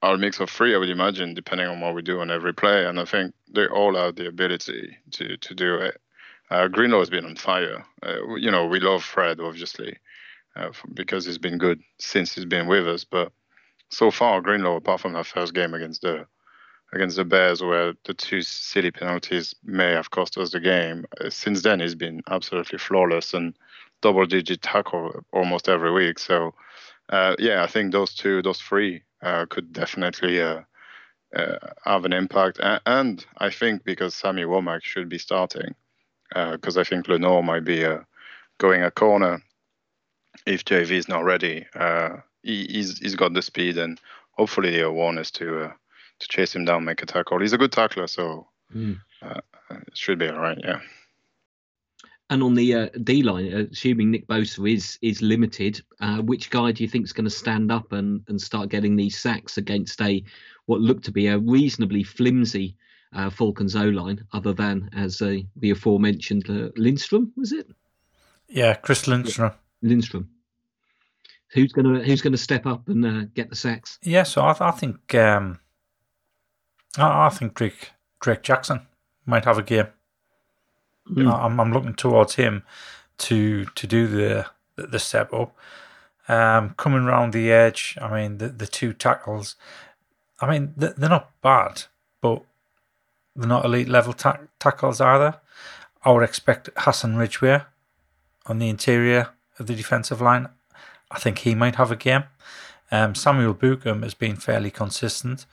Our 0.02 0.16
mix 0.16 0.40
of 0.40 0.50
three, 0.50 0.74
I 0.74 0.78
would 0.78 0.90
imagine, 0.90 1.34
depending 1.34 1.68
on 1.68 1.80
what 1.80 1.94
we 1.94 2.02
do 2.02 2.20
on 2.20 2.30
every 2.30 2.52
play. 2.52 2.84
And 2.84 2.98
I 2.98 3.04
think 3.04 3.34
they 3.54 3.66
all 3.66 3.94
have 3.94 4.16
the 4.16 4.26
ability 4.26 4.96
to 5.12 5.36
to 5.36 5.54
do 5.54 5.76
it. 5.76 6.00
Uh, 6.50 6.68
Greenlaw 6.68 6.98
has 6.98 7.10
been 7.10 7.24
on 7.24 7.36
fire. 7.36 7.84
Uh, 8.04 8.34
you 8.34 8.50
know, 8.50 8.66
we 8.66 8.78
love 8.80 9.02
Fred, 9.02 9.40
obviously, 9.40 9.96
uh, 10.54 10.70
because 10.92 11.24
he's 11.24 11.38
been 11.38 11.56
good 11.56 11.80
since 11.98 12.34
he's 12.34 12.44
been 12.44 12.66
with 12.66 12.86
us. 12.86 13.04
But 13.04 13.32
so 13.88 14.10
far, 14.10 14.42
Greenlaw, 14.42 14.76
apart 14.76 15.00
from 15.00 15.14
that 15.14 15.26
first 15.26 15.54
game 15.54 15.72
against 15.72 16.02
the 16.02 16.26
against 16.92 17.16
the 17.16 17.24
Bears, 17.24 17.62
where 17.62 17.94
the 18.04 18.12
two 18.12 18.42
silly 18.42 18.90
penalties 18.90 19.54
may 19.64 19.92
have 19.92 20.10
cost 20.10 20.36
us 20.36 20.52
the 20.52 20.60
game, 20.60 21.06
uh, 21.20 21.30
since 21.30 21.62
then 21.62 21.80
he's 21.80 21.94
been 21.94 22.20
absolutely 22.28 22.78
flawless 22.78 23.32
and 23.32 23.56
double-digit 24.02 24.60
tackle 24.60 25.24
almost 25.32 25.70
every 25.70 25.90
week. 25.90 26.18
So, 26.18 26.52
uh, 27.08 27.34
yeah, 27.38 27.62
I 27.62 27.66
think 27.66 27.92
those 27.92 28.14
two, 28.14 28.42
those 28.42 28.60
three 28.60 29.02
could 29.48 29.72
definitely 29.72 30.40
uh, 30.40 30.62
uh, 31.34 31.56
have 31.84 32.04
an 32.04 32.12
impact. 32.12 32.60
And 32.62 33.24
I 33.38 33.50
think 33.50 33.84
because 33.84 34.14
Sammy 34.14 34.42
Womack 34.42 34.82
should 34.82 35.08
be 35.08 35.18
starting, 35.18 35.74
because 36.34 36.76
I 36.76 36.84
think 36.84 37.08
Lenoir 37.08 37.42
might 37.42 37.64
be 37.64 37.84
going 38.58 38.82
a 38.82 38.90
corner 38.90 39.42
if 40.46 40.64
JV 40.64 40.92
is 40.92 41.08
not 41.08 41.24
ready. 41.24 41.66
He, 42.42 42.66
he's 42.68 42.98
he's 42.98 43.14
got 43.14 43.34
the 43.34 43.42
speed 43.42 43.78
and 43.78 44.00
hopefully 44.32 44.72
the 44.72 44.84
awareness 44.86 45.30
to 45.32 45.72
to 46.18 46.28
chase 46.28 46.54
him 46.54 46.64
down, 46.64 46.84
make 46.84 47.02
a 47.02 47.06
tackle. 47.06 47.40
He's 47.40 47.52
a 47.52 47.58
good 47.58 47.72
tackler, 47.72 48.06
so 48.06 48.46
mm. 48.74 48.98
uh, 49.22 49.40
it 49.70 49.96
should 49.96 50.18
be 50.18 50.28
all 50.28 50.38
right. 50.38 50.58
Yeah. 50.62 50.80
And 52.30 52.42
on 52.42 52.54
the 52.54 52.74
uh, 52.74 52.88
D 53.02 53.22
line, 53.22 53.46
assuming 53.46 54.10
Nick 54.10 54.26
Bosa 54.26 54.72
is 54.72 54.98
is 55.02 55.20
limited, 55.20 55.82
uh, 56.00 56.18
which 56.18 56.50
guy 56.50 56.72
do 56.72 56.82
you 56.82 56.88
think 56.88 57.04
is 57.04 57.12
going 57.12 57.24
to 57.24 57.30
stand 57.30 57.70
up 57.70 57.92
and, 57.92 58.22
and 58.28 58.40
start 58.40 58.70
getting 58.70 58.96
these 58.96 59.18
sacks 59.18 59.58
against 59.58 60.00
a 60.00 60.24
what 60.66 60.80
looked 60.80 61.04
to 61.04 61.12
be 61.12 61.26
a 61.26 61.38
reasonably 61.38 62.02
flimsy 62.02 62.76
uh, 63.14 63.30
Falcons 63.30 63.76
O 63.76 63.84
line, 63.84 64.24
other 64.32 64.52
than 64.52 64.88
as 64.96 65.20
a, 65.20 65.46
the 65.56 65.70
aforementioned 65.70 66.48
uh, 66.48 66.70
Lindstrom, 66.76 67.32
was 67.36 67.52
it? 67.52 67.66
Yeah, 68.48 68.74
Chris 68.74 69.06
Lindstrom. 69.06 69.52
Lindstrom. 69.82 70.30
Who's 71.48 71.72
gonna 71.72 72.02
Who's 72.02 72.22
gonna 72.22 72.38
step 72.38 72.66
up 72.66 72.88
and 72.88 73.04
uh, 73.04 73.24
get 73.34 73.50
the 73.50 73.56
sacks? 73.56 73.98
Yeah, 74.02 74.22
so 74.22 74.40
I, 74.42 74.56
I 74.58 74.70
think 74.70 75.14
um, 75.14 75.60
I, 76.96 77.26
I 77.26 77.28
think 77.28 77.54
Drake 77.54 77.90
Drake 78.20 78.42
Jackson 78.42 78.86
might 79.26 79.44
have 79.44 79.58
a 79.58 79.62
game. 79.62 79.88
Mm. 81.10 81.32
I'm, 81.32 81.60
I'm 81.60 81.72
looking 81.72 81.94
towards 81.94 82.36
him 82.36 82.62
to 83.18 83.64
to 83.64 83.86
do 83.86 84.06
the 84.06 84.46
the 84.76 84.98
step 84.98 85.32
up. 85.32 85.56
Um, 86.28 86.74
coming 86.76 87.02
around 87.02 87.32
the 87.32 87.50
edge, 87.50 87.96
I 88.00 88.12
mean 88.12 88.38
the 88.38 88.48
the 88.48 88.66
two 88.66 88.92
tackles. 88.92 89.56
I 90.40 90.50
mean 90.50 90.74
they're 90.76 90.94
not 91.08 91.30
bad, 91.42 91.84
but 92.20 92.42
they're 93.34 93.48
not 93.48 93.64
elite 93.64 93.88
level 93.88 94.12
ta- 94.12 94.40
tackles 94.58 95.00
either. 95.00 95.40
I 96.04 96.10
would 96.10 96.24
expect 96.24 96.70
Hassan 96.76 97.16
Ridgeway 97.16 97.62
on 98.46 98.58
the 98.58 98.68
interior 98.68 99.28
of 99.58 99.66
the 99.66 99.74
defensive 99.74 100.20
line. 100.20 100.48
I 101.10 101.18
think 101.18 101.38
he 101.38 101.54
might 101.54 101.76
have 101.76 101.90
a 101.90 101.96
game. 101.96 102.24
Um, 102.90 103.14
Samuel 103.14 103.54
Bucum 103.54 104.02
has 104.02 104.14
been 104.14 104.36
fairly 104.36 104.70
consistent. 104.70 105.46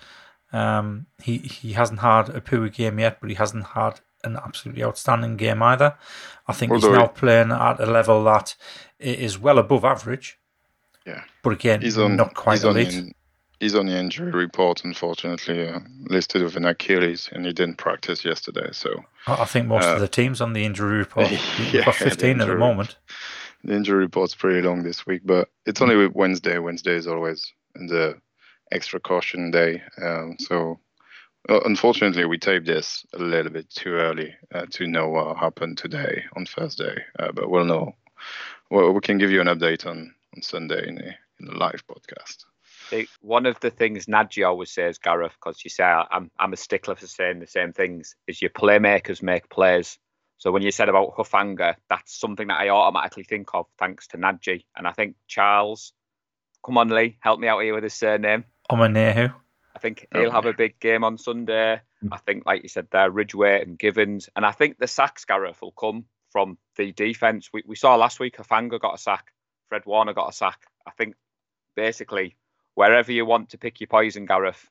Um, 0.51 1.05
he 1.21 1.37
he 1.37 1.73
hasn't 1.73 1.99
had 1.99 2.29
a 2.29 2.41
poor 2.41 2.67
game 2.69 2.99
yet, 2.99 3.19
but 3.21 3.29
he 3.29 3.35
hasn't 3.35 3.67
had 3.67 4.01
an 4.23 4.37
absolutely 4.37 4.83
outstanding 4.83 5.37
game 5.37 5.61
either. 5.63 5.95
I 6.47 6.53
think 6.53 6.71
Although 6.71 6.89
he's 6.89 6.97
now 6.97 7.07
playing 7.07 7.51
at 7.51 7.79
a 7.79 7.85
level 7.85 8.23
that 8.25 8.55
is 8.99 9.37
well 9.39 9.59
above 9.59 9.85
average. 9.85 10.39
Yeah, 11.05 11.23
but 11.43 11.53
again, 11.53 11.81
he's 11.81 11.97
on, 11.97 12.15
not 12.15 12.33
quite 12.33 12.55
he's 12.55 12.63
elite. 12.65 12.95
On 12.95 13.05
the, 13.05 13.13
he's 13.59 13.75
on 13.75 13.85
the 13.85 13.97
injury 13.97 14.31
report, 14.31 14.83
unfortunately, 14.83 15.67
uh, 15.67 15.79
listed 16.03 16.43
with 16.43 16.55
an 16.55 16.65
Achilles, 16.65 17.29
and 17.31 17.45
he 17.45 17.53
didn't 17.53 17.77
practice 17.77 18.25
yesterday. 18.25 18.69
So 18.71 19.03
I 19.27 19.45
think 19.45 19.67
most 19.67 19.85
uh, 19.85 19.95
of 19.95 20.01
the 20.01 20.07
teams 20.07 20.41
on 20.41 20.53
the 20.53 20.65
injury 20.65 20.97
report. 20.97 21.31
yeah, 21.71 21.85
got 21.85 21.95
15 21.95 22.37
the 22.37 22.43
at 22.43 22.47
the 22.47 22.55
moment. 22.55 22.97
the 23.63 23.75
injury 23.75 23.99
report's 23.99 24.35
pretty 24.35 24.61
long 24.61 24.83
this 24.83 25.05
week, 25.05 25.21
but 25.25 25.49
it's 25.65 25.81
only 25.81 26.07
Wednesday. 26.07 26.57
Wednesday 26.57 26.95
is 26.95 27.07
always 27.07 27.53
the 27.75 28.19
extra 28.71 28.99
caution 28.99 29.51
day. 29.51 29.81
Um, 30.01 30.35
so 30.39 30.79
uh, 31.47 31.59
unfortunately, 31.65 32.25
we 32.25 32.37
taped 32.37 32.65
this 32.65 33.05
a 33.13 33.19
little 33.19 33.51
bit 33.51 33.69
too 33.69 33.91
early 33.91 34.35
uh, 34.53 34.65
to 34.71 34.87
know 34.87 35.07
what 35.07 35.37
happened 35.37 35.77
today 35.77 36.23
on 36.35 36.45
Thursday, 36.45 37.03
uh, 37.17 37.31
but 37.31 37.49
we'll 37.49 37.65
know. 37.65 37.95
Well, 38.69 38.91
we 38.91 39.01
can 39.01 39.17
give 39.17 39.31
you 39.31 39.41
an 39.41 39.47
update 39.47 39.85
on, 39.85 40.13
on 40.35 40.41
Sunday 40.41 40.87
in 40.87 40.97
a, 40.97 41.15
in 41.39 41.47
a 41.47 41.57
live 41.57 41.83
podcast. 41.87 42.45
One 43.21 43.45
of 43.45 43.59
the 43.59 43.69
things 43.69 44.07
Nadji 44.07 44.47
always 44.47 44.71
says, 44.71 44.97
Gareth, 44.97 45.33
because 45.33 45.63
you 45.63 45.69
say 45.69 45.83
I'm 45.83 46.31
I'm 46.39 46.53
a 46.53 46.57
stickler 46.57 46.95
for 46.95 47.07
saying 47.07 47.39
the 47.39 47.47
same 47.47 47.71
things, 47.71 48.15
is 48.27 48.41
your 48.41 48.49
playmakers 48.49 49.21
make 49.21 49.49
plays. 49.49 49.99
So 50.37 50.51
when 50.51 50.61
you 50.61 50.71
said 50.71 50.89
about 50.89 51.15
Hufanga, 51.15 51.75
that's 51.89 52.17
something 52.17 52.47
that 52.47 52.59
I 52.59 52.69
automatically 52.69 53.23
think 53.23 53.49
of 53.53 53.67
thanks 53.77 54.07
to 54.07 54.17
Nadji. 54.17 54.63
And 54.75 54.87
I 54.87 54.91
think 54.91 55.15
Charles, 55.27 55.93
come 56.65 56.77
on 56.77 56.89
Lee, 56.89 57.17
help 57.19 57.39
me 57.39 57.47
out 57.47 57.59
here 57.59 57.75
with 57.75 57.83
his 57.83 57.93
surname. 57.93 58.45
Omenihu. 58.71 59.33
I 59.75 59.79
think 59.79 60.07
he'll 60.13 60.31
have 60.31 60.45
a 60.45 60.53
big 60.53 60.79
game 60.79 61.03
on 61.03 61.17
Sunday. 61.17 61.79
I 62.11 62.17
think, 62.17 62.45
like 62.45 62.63
you 62.63 62.69
said 62.69 62.87
there, 62.91 63.11
Ridgeway 63.11 63.61
and 63.61 63.77
Givens. 63.77 64.29
And 64.35 64.45
I 64.45 64.51
think 64.51 64.77
the 64.77 64.87
sacks, 64.87 65.25
Gareth, 65.25 65.61
will 65.61 65.71
come 65.71 66.05
from 66.31 66.57
the 66.75 66.91
defence. 66.91 67.49
We, 67.53 67.63
we 67.65 67.75
saw 67.75 67.95
last 67.95 68.19
week 68.19 68.37
Hufanga 68.37 68.79
got 68.79 68.95
a 68.95 68.97
sack, 68.97 69.31
Fred 69.67 69.85
Warner 69.85 70.13
got 70.13 70.29
a 70.29 70.33
sack. 70.33 70.65
I 70.87 70.91
think 70.91 71.15
basically 71.75 72.35
wherever 72.75 73.11
you 73.11 73.25
want 73.25 73.49
to 73.49 73.57
pick 73.57 73.79
your 73.79 73.87
poison, 73.87 74.25
Gareth, 74.25 74.69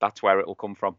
that's 0.00 0.22
where 0.22 0.40
it 0.40 0.46
will 0.46 0.54
come 0.54 0.74
from. 0.74 0.96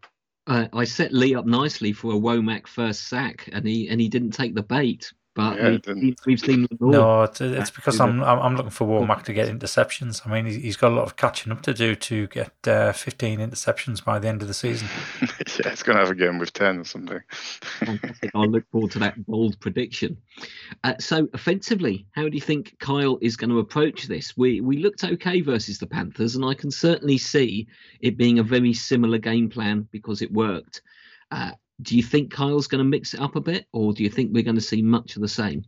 Uh, 0.47 0.67
I 0.73 0.83
set 0.85 1.13
Lee 1.13 1.35
up 1.35 1.45
nicely 1.45 1.93
for 1.93 2.13
a 2.13 2.17
Womack 2.17 2.67
first 2.67 3.07
sack, 3.07 3.49
and 3.51 3.67
he 3.67 3.89
and 3.89 4.01
he 4.01 4.09
didn't 4.09 4.31
take 4.31 4.55
the 4.55 4.63
bait. 4.63 5.11
But 5.33 5.57
yeah, 5.57 5.93
we, 5.93 6.15
have 6.27 6.39
seen 6.41 6.67
no, 6.81 7.23
it's, 7.23 7.39
it's 7.39 7.69
because 7.69 8.01
I'm 8.01 8.21
I'm 8.21 8.57
looking 8.57 8.69
for 8.69 8.85
Womack 8.85 9.23
to 9.23 9.33
get 9.33 9.47
interceptions. 9.47 10.27
I 10.27 10.29
mean, 10.29 10.45
he's 10.45 10.75
got 10.75 10.91
a 10.91 10.95
lot 10.95 11.03
of 11.03 11.15
catching 11.15 11.53
up 11.53 11.61
to 11.61 11.73
do 11.73 11.95
to 11.95 12.27
get 12.27 12.51
uh, 12.67 12.91
15 12.91 13.39
interceptions 13.39 14.03
by 14.03 14.19
the 14.19 14.27
end 14.27 14.41
of 14.41 14.49
the 14.49 14.53
season. 14.53 14.89
yeah, 15.21 15.69
he's 15.69 15.83
going 15.83 15.95
to 15.95 16.03
have 16.03 16.11
a 16.11 16.15
game 16.15 16.37
with 16.37 16.51
10 16.51 16.79
or 16.79 16.83
something. 16.83 17.21
I 17.81 18.39
look 18.45 18.69
forward 18.71 18.91
to 18.91 18.99
that 18.99 19.25
bold 19.25 19.57
prediction. 19.61 20.17
Uh, 20.83 20.95
so, 20.99 21.29
offensively, 21.33 22.05
how 22.11 22.23
do 22.23 22.35
you 22.35 22.41
think 22.41 22.77
Kyle 22.79 23.17
is 23.21 23.37
going 23.37 23.51
to 23.51 23.59
approach 23.59 24.07
this? 24.07 24.35
We 24.35 24.59
we 24.59 24.77
looked 24.77 25.05
okay 25.05 25.39
versus 25.39 25.79
the 25.79 25.87
Panthers, 25.87 26.35
and 26.35 26.43
I 26.43 26.55
can 26.55 26.71
certainly 26.71 27.17
see 27.17 27.67
it 28.01 28.17
being 28.17 28.39
a 28.39 28.43
very 28.43 28.73
similar 28.73 29.17
game 29.17 29.49
plan 29.49 29.87
because 29.91 30.21
it 30.21 30.31
worked. 30.33 30.81
Uh, 31.31 31.51
do 31.81 31.97
you 31.97 32.03
think 32.03 32.31
Kyle's 32.31 32.67
going 32.67 32.79
to 32.79 32.89
mix 32.89 33.13
it 33.13 33.19
up 33.19 33.35
a 33.35 33.41
bit, 33.41 33.67
or 33.71 33.93
do 33.93 34.03
you 34.03 34.09
think 34.09 34.31
we're 34.31 34.43
going 34.43 34.55
to 34.55 34.61
see 34.61 34.81
much 34.81 35.15
of 35.15 35.21
the 35.21 35.27
same? 35.27 35.65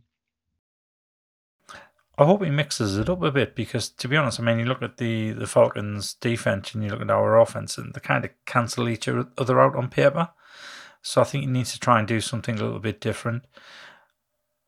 I 2.16 2.24
hope 2.24 2.44
he 2.44 2.50
mixes 2.50 2.96
it 2.96 3.08
up 3.08 3.22
a 3.22 3.32
bit 3.32 3.56
because, 3.56 3.88
to 3.88 4.06
be 4.06 4.16
honest, 4.16 4.38
I 4.38 4.44
mean, 4.44 4.60
you 4.60 4.66
look 4.66 4.82
at 4.82 4.98
the, 4.98 5.32
the 5.32 5.48
Falcons' 5.48 6.14
defense 6.14 6.72
and 6.72 6.84
you 6.84 6.90
look 6.90 7.00
at 7.00 7.10
our 7.10 7.40
offense, 7.40 7.76
and 7.76 7.92
they 7.92 8.00
kind 8.00 8.24
of 8.24 8.30
cancel 8.46 8.88
each 8.88 9.08
other 9.08 9.60
out 9.60 9.74
on 9.74 9.88
paper. 9.88 10.28
So 11.02 11.20
I 11.20 11.24
think 11.24 11.42
he 11.42 11.50
needs 11.50 11.72
to 11.72 11.80
try 11.80 11.98
and 11.98 12.06
do 12.06 12.20
something 12.20 12.58
a 12.58 12.62
little 12.62 12.78
bit 12.78 13.00
different. 13.00 13.44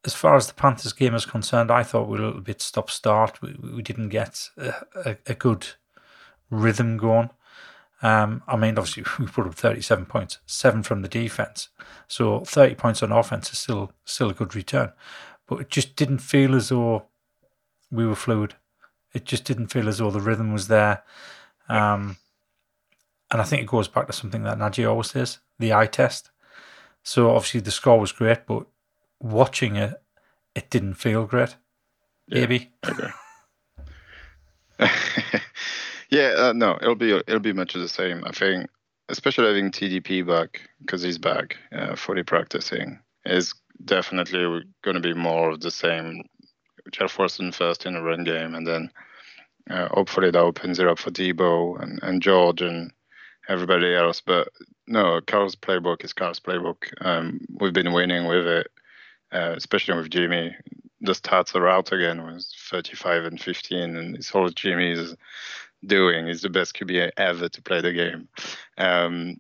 As 0.05 0.15
far 0.15 0.37
as 0.37 0.47
the 0.47 0.55
Panthers 0.55 0.93
game 0.93 1.15
is 1.15 1.25
concerned, 1.25 1.71
I 1.71 1.83
thought 1.83 2.09
we 2.09 2.19
were 2.19 2.25
a 2.25 2.27
little 2.27 2.43
bit 2.43 2.61
stop 2.61 2.91
start. 2.91 3.41
We, 3.41 3.57
we 3.75 3.83
didn't 3.83 4.11
get 4.11 4.51
a, 4.57 4.75
a, 5.05 5.17
a 5.27 5.35
good 5.35 5.67
rhythm 6.51 6.97
going. 6.97 7.31
Um, 8.03 8.43
I 8.47 8.57
mean, 8.57 8.79
obviously, 8.79 9.05
we 9.19 9.27
put 9.27 9.47
up 9.47 9.55
37 9.55 10.07
points, 10.07 10.39
seven 10.47 10.83
from 10.83 11.03
the 11.03 11.09
defense. 11.09 11.69
So 12.09 12.41
30 12.41 12.75
points 12.75 13.03
on 13.03 13.13
offense 13.13 13.53
is 13.53 13.59
still 13.59 13.93
still 14.05 14.31
a 14.31 14.35
good 14.35 14.55
return. 14.55 14.93
But 15.47 15.61
it 15.61 15.71
just 15.71 15.97
didn't 15.97 16.19
feel 16.19 16.55
as 16.55 16.69
though 16.69 17.07
we 17.91 18.07
were 18.07 18.17
fluid. 18.17 18.55
It 19.13 19.25
just 19.25 19.45
didn't 19.45 19.69
feel 19.69 19.89
as 19.89 19.99
though 19.99 20.11
the 20.11 20.21
rhythm 20.21 20.53
was 20.53 20.69
there. 20.69 21.03
Um, 21.69 22.17
and 23.31 23.41
I 23.41 23.45
think 23.45 23.63
it 23.63 23.69
goes 23.69 23.89
back 23.89 24.07
to 24.07 24.13
something 24.13 24.43
that 24.43 24.59
Nadji 24.59 24.89
always 24.89 25.11
says 25.11 25.39
the 25.59 25.73
eye 25.73 25.87
test. 25.87 26.31
So 27.03 27.31
obviously, 27.31 27.61
the 27.61 27.71
score 27.71 27.99
was 27.99 28.13
great, 28.13 28.47
but 28.47 28.67
watching 29.21 29.77
it, 29.77 29.95
it 30.55 30.71
didn't 30.71 30.95
feel 30.95 31.25
great. 31.25 31.57
Yeah. 32.27 32.41
Maybe. 32.41 32.73
Okay. 32.89 33.09
Yeah, 36.11 36.35
uh, 36.37 36.53
no, 36.53 36.79
it'll 36.81 36.95
be 36.95 37.13
it'll 37.13 37.41
be 37.41 37.53
much 37.53 37.75
the 37.75 37.89
same. 37.89 38.25
I 38.25 38.33
think, 38.33 38.69
especially 39.09 39.47
having 39.49 39.71
TDP 39.71 40.27
back 40.27 40.61
because 40.81 41.03
he's 41.03 41.19
back, 41.19 41.57
uh, 41.73 41.97
fully 41.97 42.23
practicing, 42.23 42.99
is 43.25 43.55
definitely 43.85 44.65
going 44.83 44.95
to 44.95 45.01
be 45.01 45.15
more 45.15 45.51
of 45.51 45.61
the 45.61 45.71
same. 45.71 46.23
Jefferson 46.93 47.51
first 47.51 47.85
in 47.85 47.95
the 47.95 48.03
run 48.03 48.23
game, 48.23 48.55
and 48.55 48.67
then 48.67 48.91
uh, 49.71 49.89
hopefully 49.89 50.31
that 50.31 50.39
opens 50.39 50.79
it 50.79 50.87
up 50.87 50.99
for 50.99 51.11
Deebo 51.11 51.83
and, 51.83 51.99
and 52.03 52.23
George 52.23 52.63
and 52.63 52.93
everybody 53.49 53.95
else. 53.95 54.23
But 54.25 54.49
no, 54.87 55.21
Carl's 55.27 55.57
playbook 55.57 56.05
is 56.05 56.13
Carl's 56.13 56.41
playbook. 56.41 56.93
Um, 57.01 57.41
we've 57.61 57.73
been 57.73 57.93
winning 57.93 58.27
with 58.27 58.47
it, 58.47 58.69
uh, 59.33 59.55
especially 59.57 59.97
with 59.97 60.11
Jimmy. 60.11 60.55
The 61.01 61.13
stats 61.13 61.55
are 61.55 61.69
out 61.69 61.93
again. 61.93 62.25
with 62.25 62.47
35 62.71 63.25
and 63.25 63.41
15, 63.41 63.97
and 63.97 64.17
it's 64.17 64.33
all 64.33 64.49
Jimmy's 64.49 65.15
doing. 65.87 66.27
He's 66.27 66.43
the 66.43 66.51
best 66.51 66.75
QB 66.75 67.13
ever 67.17 67.49
to 67.49 67.63
play 67.63 67.81
the 67.81 67.93
game. 67.93 68.29
Um, 68.79 69.37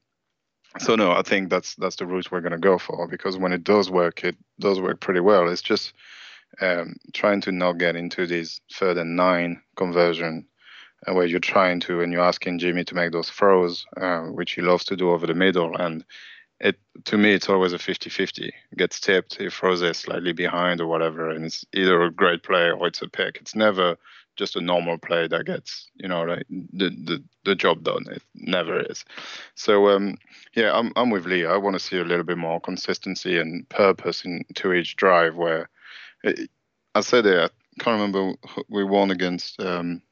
so 0.78 0.94
no, 0.94 1.12
I 1.12 1.22
think 1.22 1.48
that's 1.48 1.74
that's 1.76 1.96
the 1.96 2.06
route 2.06 2.30
we're 2.30 2.40
going 2.40 2.52
to 2.52 2.58
go 2.58 2.78
for 2.78 3.08
because 3.08 3.38
when 3.38 3.52
it 3.52 3.64
does 3.64 3.90
work, 3.90 4.24
it 4.24 4.36
does 4.60 4.80
work 4.80 5.00
pretty 5.00 5.20
well. 5.20 5.48
It's 5.48 5.62
just 5.62 5.92
um, 6.60 6.96
trying 7.12 7.40
to 7.42 7.52
not 7.52 7.78
get 7.78 7.96
into 7.96 8.26
these 8.26 8.60
third 8.72 8.98
and 8.98 9.16
nine 9.16 9.62
conversion 9.76 10.46
uh, 11.06 11.14
where 11.14 11.26
you're 11.26 11.40
trying 11.40 11.80
to 11.80 12.00
and 12.00 12.12
you're 12.12 12.22
asking 12.22 12.58
Jimmy 12.58 12.84
to 12.84 12.94
make 12.94 13.12
those 13.12 13.30
throws, 13.30 13.86
uh, 14.00 14.22
which 14.22 14.52
he 14.52 14.62
loves 14.62 14.84
to 14.84 14.96
do 14.96 15.10
over 15.10 15.26
the 15.26 15.34
middle. 15.34 15.76
And 15.76 16.04
it 16.60 16.76
to 17.04 17.18
me, 17.18 17.32
it's 17.32 17.48
always 17.48 17.72
a 17.72 17.78
50-50. 17.78 18.50
Gets 18.76 19.00
tipped, 19.00 19.36
he 19.36 19.50
throws 19.50 19.82
it 19.82 19.96
slightly 19.96 20.32
behind 20.32 20.80
or 20.80 20.86
whatever, 20.86 21.30
and 21.30 21.44
it's 21.44 21.64
either 21.74 22.02
a 22.02 22.10
great 22.10 22.42
play 22.42 22.70
or 22.70 22.86
it's 22.86 23.02
a 23.02 23.08
pick. 23.08 23.38
It's 23.40 23.54
never 23.54 23.96
just 24.36 24.56
a 24.56 24.60
normal 24.60 24.98
play 24.98 25.26
that 25.26 25.46
gets 25.46 25.88
you 25.96 26.08
know 26.08 26.22
like 26.22 26.44
the 26.48 26.90
the, 26.90 27.24
the 27.44 27.54
job 27.54 27.82
done. 27.82 28.04
It 28.10 28.22
never 28.34 28.80
is. 28.80 29.04
So 29.54 29.88
um, 29.88 30.18
yeah, 30.54 30.72
I'm 30.76 30.92
I'm 30.96 31.10
with 31.10 31.26
Lee. 31.26 31.46
I 31.46 31.56
want 31.56 31.74
to 31.74 31.80
see 31.80 31.98
a 31.98 32.04
little 32.04 32.24
bit 32.24 32.38
more 32.38 32.60
consistency 32.60 33.38
and 33.38 33.68
purpose 33.68 34.24
into 34.24 34.72
each 34.72 34.96
drive. 34.96 35.36
Where 35.36 35.68
it, 36.22 36.50
I 36.94 37.00
said 37.00 37.26
it, 37.26 37.38
I 37.38 37.82
can't 37.82 38.00
remember 38.00 38.34
we 38.68 38.84
won 38.84 39.10
against. 39.10 39.60
Um, 39.60 40.02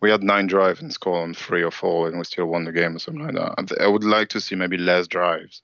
we 0.00 0.10
had 0.10 0.24
nine 0.24 0.48
drives 0.48 0.82
and 0.82 0.92
scored 0.92 1.22
on 1.22 1.34
three 1.34 1.62
or 1.62 1.70
four, 1.70 2.08
and 2.08 2.18
we 2.18 2.24
still 2.24 2.46
won 2.46 2.64
the 2.64 2.72
game 2.72 2.96
or 2.96 2.98
something 2.98 3.24
like 3.24 3.34
that. 3.34 3.80
I 3.80 3.86
would 3.86 4.02
like 4.02 4.28
to 4.30 4.40
see 4.40 4.56
maybe 4.56 4.76
less 4.76 5.06
drives, 5.06 5.62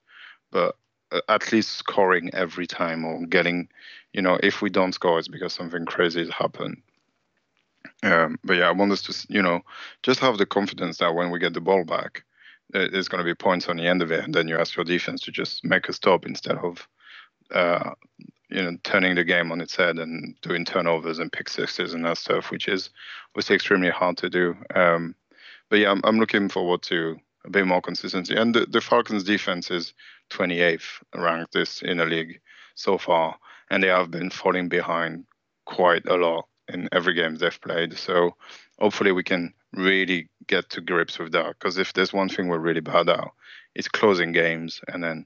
but 0.49 0.77
uh, 1.11 1.19
at 1.27 1.51
least 1.51 1.73
scoring 1.73 2.29
every 2.33 2.65
time 2.65 3.03
or 3.03 3.25
getting, 3.25 3.67
you 4.13 4.21
know, 4.21 4.39
if 4.41 4.61
we 4.61 4.69
don't 4.69 4.93
score, 4.93 5.19
it's 5.19 5.27
because 5.27 5.53
something 5.53 5.85
crazy 5.85 6.21
has 6.21 6.29
happened. 6.29 6.81
Um, 8.03 8.39
but 8.43 8.57
yeah, 8.57 8.69
I 8.69 8.71
want 8.71 8.91
us 8.91 9.01
to, 9.03 9.33
you 9.33 9.41
know, 9.41 9.61
just 10.03 10.19
have 10.19 10.37
the 10.37 10.45
confidence 10.45 10.97
that 10.99 11.13
when 11.13 11.31
we 11.31 11.39
get 11.39 11.53
the 11.53 11.61
ball 11.61 11.83
back, 11.83 12.23
there's 12.71 13.07
going 13.07 13.19
to 13.19 13.29
be 13.29 13.35
points 13.35 13.67
on 13.67 13.77
the 13.77 13.87
end 13.87 14.01
of 14.01 14.11
it, 14.11 14.23
and 14.23 14.33
then 14.33 14.47
you 14.47 14.57
ask 14.57 14.75
your 14.75 14.85
defense 14.85 15.21
to 15.21 15.31
just 15.31 15.65
make 15.65 15.89
a 15.89 15.93
stop 15.93 16.25
instead 16.25 16.57
of, 16.57 16.87
uh, 17.51 17.91
you 18.49 18.61
know, 18.61 18.77
turning 18.83 19.15
the 19.15 19.23
game 19.23 19.51
on 19.51 19.59
its 19.59 19.75
head 19.75 19.97
and 19.97 20.35
doing 20.41 20.65
turnovers 20.65 21.19
and 21.19 21.31
pick 21.31 21.49
sixes 21.49 21.93
and 21.93 22.05
that 22.05 22.17
stuff, 22.17 22.51
which 22.51 22.67
is 22.67 22.91
was 23.35 23.49
extremely 23.49 23.89
hard 23.89 24.17
to 24.17 24.29
do. 24.29 24.55
Um, 24.75 25.15
but 25.69 25.79
yeah, 25.79 25.91
I'm, 25.91 26.01
I'm 26.03 26.19
looking 26.19 26.49
forward 26.49 26.81
to 26.83 27.17
a 27.45 27.49
bit 27.49 27.65
more 27.65 27.81
consistency. 27.81 28.35
And 28.35 28.53
the, 28.53 28.65
the 28.65 28.81
Falcons' 28.81 29.23
defense 29.23 29.71
is 29.71 29.93
28th 30.31 31.01
ranked 31.15 31.53
this 31.53 31.81
in 31.81 31.97
the 31.97 32.05
league 32.05 32.39
so 32.75 32.97
far, 32.97 33.37
and 33.69 33.81
they 33.81 33.87
have 33.87 34.11
been 34.11 34.29
falling 34.29 34.69
behind 34.69 35.25
quite 35.65 36.05
a 36.07 36.15
lot 36.15 36.47
in 36.69 36.89
every 36.91 37.13
game 37.13 37.35
they've 37.35 37.61
played. 37.61 37.97
So 37.97 38.35
hopefully 38.79 39.11
we 39.11 39.23
can 39.23 39.53
really 39.73 40.29
get 40.47 40.69
to 40.71 40.81
grips 40.81 41.19
with 41.19 41.31
that. 41.33 41.55
Because 41.59 41.77
if 41.77 41.93
there's 41.93 42.13
one 42.13 42.29
thing 42.29 42.47
we're 42.47 42.59
really 42.59 42.81
bad 42.81 43.09
at, 43.09 43.27
it's 43.75 43.87
closing 43.87 44.31
games 44.31 44.81
and 44.87 45.03
then 45.03 45.25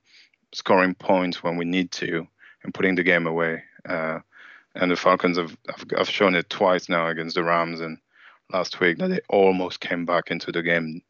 scoring 0.53 0.95
points 0.95 1.43
when 1.43 1.57
we 1.57 1.65
need 1.65 1.91
to 1.91 2.27
and 2.63 2.73
putting 2.73 2.95
the 2.95 3.03
game 3.03 3.27
away. 3.27 3.63
Uh, 3.87 4.19
and 4.75 4.91
the 4.91 4.95
Falcons 4.95 5.37
have, 5.37 5.55
have, 5.67 5.85
have 5.97 6.09
shown 6.09 6.35
it 6.35 6.49
twice 6.49 6.89
now 6.89 7.07
against 7.07 7.35
the 7.35 7.43
Rams 7.43 7.79
and 7.79 7.97
last 8.51 8.79
week 8.79 8.97
that 8.97 9.09
they 9.09 9.19
almost 9.29 9.79
came 9.79 10.05
back 10.05 10.31
into 10.31 10.51
the 10.51 10.61
game 10.61 11.01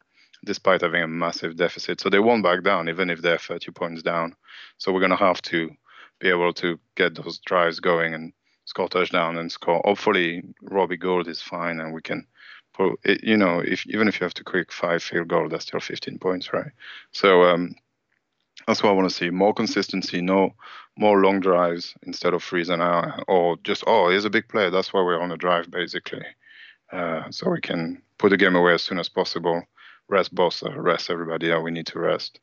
despite 0.44 0.82
having 0.82 1.02
a 1.02 1.08
massive 1.08 1.56
deficit. 1.56 2.00
So 2.00 2.10
they 2.10 2.18
won't 2.18 2.42
back 2.42 2.62
down 2.62 2.88
even 2.88 3.10
if 3.10 3.22
they're 3.22 3.38
30 3.38 3.72
points 3.72 4.02
down. 4.02 4.36
So 4.78 4.92
we're 4.92 5.00
going 5.00 5.10
to 5.10 5.16
have 5.16 5.40
to 5.42 5.70
be 6.20 6.28
able 6.28 6.52
to 6.54 6.78
get 6.96 7.14
those 7.14 7.38
drives 7.38 7.80
going 7.80 8.14
and 8.14 8.32
score 8.64 8.88
touchdown 8.88 9.36
and 9.38 9.50
score. 9.52 9.80
Hopefully, 9.84 10.42
Robbie 10.62 10.96
Gould 10.96 11.28
is 11.28 11.42
fine 11.42 11.80
and 11.80 11.92
we 11.94 12.02
can. 12.02 12.26
You 13.04 13.36
know, 13.36 13.60
if 13.60 13.86
even 13.86 14.08
if 14.08 14.20
you 14.20 14.24
have 14.24 14.34
to 14.34 14.44
quick 14.44 14.72
five 14.72 15.02
field 15.02 15.28
goal, 15.28 15.48
that's 15.48 15.64
still 15.66 15.78
15 15.78 16.18
points, 16.18 16.52
right? 16.52 16.72
So, 17.12 17.44
um, 17.44 17.76
That's 18.66 18.82
what 18.82 18.90
I 18.90 18.92
want 18.94 19.08
to 19.08 19.14
see. 19.14 19.30
More 19.30 19.54
consistency, 19.54 20.20
no 20.20 20.54
more 20.96 21.20
long 21.20 21.40
drives 21.40 21.94
instead 22.06 22.34
of 22.34 22.42
freezing 22.42 22.80
out 22.80 23.24
or 23.28 23.56
just 23.64 23.84
oh 23.86 24.08
here's 24.10 24.24
a 24.24 24.30
big 24.30 24.48
play. 24.48 24.70
That's 24.70 24.92
why 24.92 25.02
we're 25.02 25.20
on 25.20 25.32
a 25.32 25.36
drive 25.36 25.70
basically. 25.70 26.24
Uh, 26.92 27.30
so 27.30 27.50
we 27.50 27.60
can 27.60 28.02
put 28.18 28.30
the 28.30 28.36
game 28.36 28.56
away 28.56 28.74
as 28.74 28.82
soon 28.82 28.98
as 28.98 29.08
possible. 29.08 29.62
Rest 30.08 30.34
Bosa, 30.34 30.72
rest 30.76 31.10
everybody 31.10 31.48
that 31.48 31.60
we 31.62 31.70
need 31.70 31.86
to 31.88 31.98
rest 31.98 32.40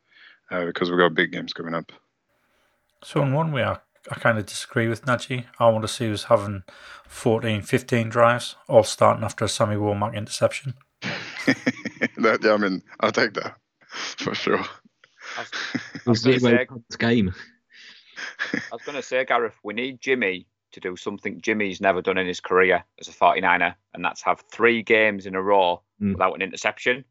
uh, 0.49 0.65
because 0.65 0.89
we've 0.89 0.99
got 0.99 1.13
big 1.13 1.31
games 1.31 1.53
coming 1.53 1.75
up. 1.75 1.91
So 3.03 3.21
in 3.21 3.33
one 3.33 3.51
way, 3.51 3.63
I, 3.63 3.77
I 4.09 4.15
kind 4.15 4.37
of 4.37 4.45
disagree 4.45 4.87
with 4.87 5.05
Najee. 5.05 5.45
I 5.59 5.69
want 5.69 5.83
to 5.83 5.87
see 5.87 6.11
us 6.11 6.23
having 6.23 6.63
14, 7.07 7.61
15 7.61 8.09
drives, 8.09 8.55
all 8.67 8.83
starting 8.83 9.23
after 9.23 9.45
a 9.45 9.49
Sammy 9.49 9.75
Womack 9.75 10.15
interception. 10.15 10.73
that, 11.01 12.39
yeah, 12.41 12.53
I 12.53 12.57
mean, 12.57 12.81
I'll 12.99 13.11
take 13.11 13.33
that 13.35 13.57
for 14.17 14.33
sure. 14.33 14.59
I 15.37 15.39
was, 15.39 15.51
I 16.05 16.09
was 16.09 16.23
going 16.23 16.39
to 16.39 16.41
say, 16.41 16.67
game. 16.97 17.33
I 18.53 18.59
was 18.75 18.81
going 18.83 18.95
to 18.95 19.03
say, 19.03 19.23
Gareth, 19.25 19.57
we 19.63 19.73
need 19.73 20.01
Jimmy 20.01 20.47
to 20.71 20.79
do 20.79 20.95
something 20.95 21.41
Jimmy's 21.41 21.81
never 21.81 22.01
done 22.01 22.17
in 22.17 22.25
his 22.25 22.39
career 22.39 22.83
as 22.99 23.07
a 23.07 23.11
49er, 23.11 23.75
and 23.93 24.03
that's 24.03 24.21
have 24.23 24.43
three 24.51 24.81
games 24.81 25.25
in 25.25 25.35
a 25.35 25.41
row 25.41 25.81
Mm. 26.01 26.13
without 26.13 26.33
an 26.33 26.41
interception. 26.41 27.05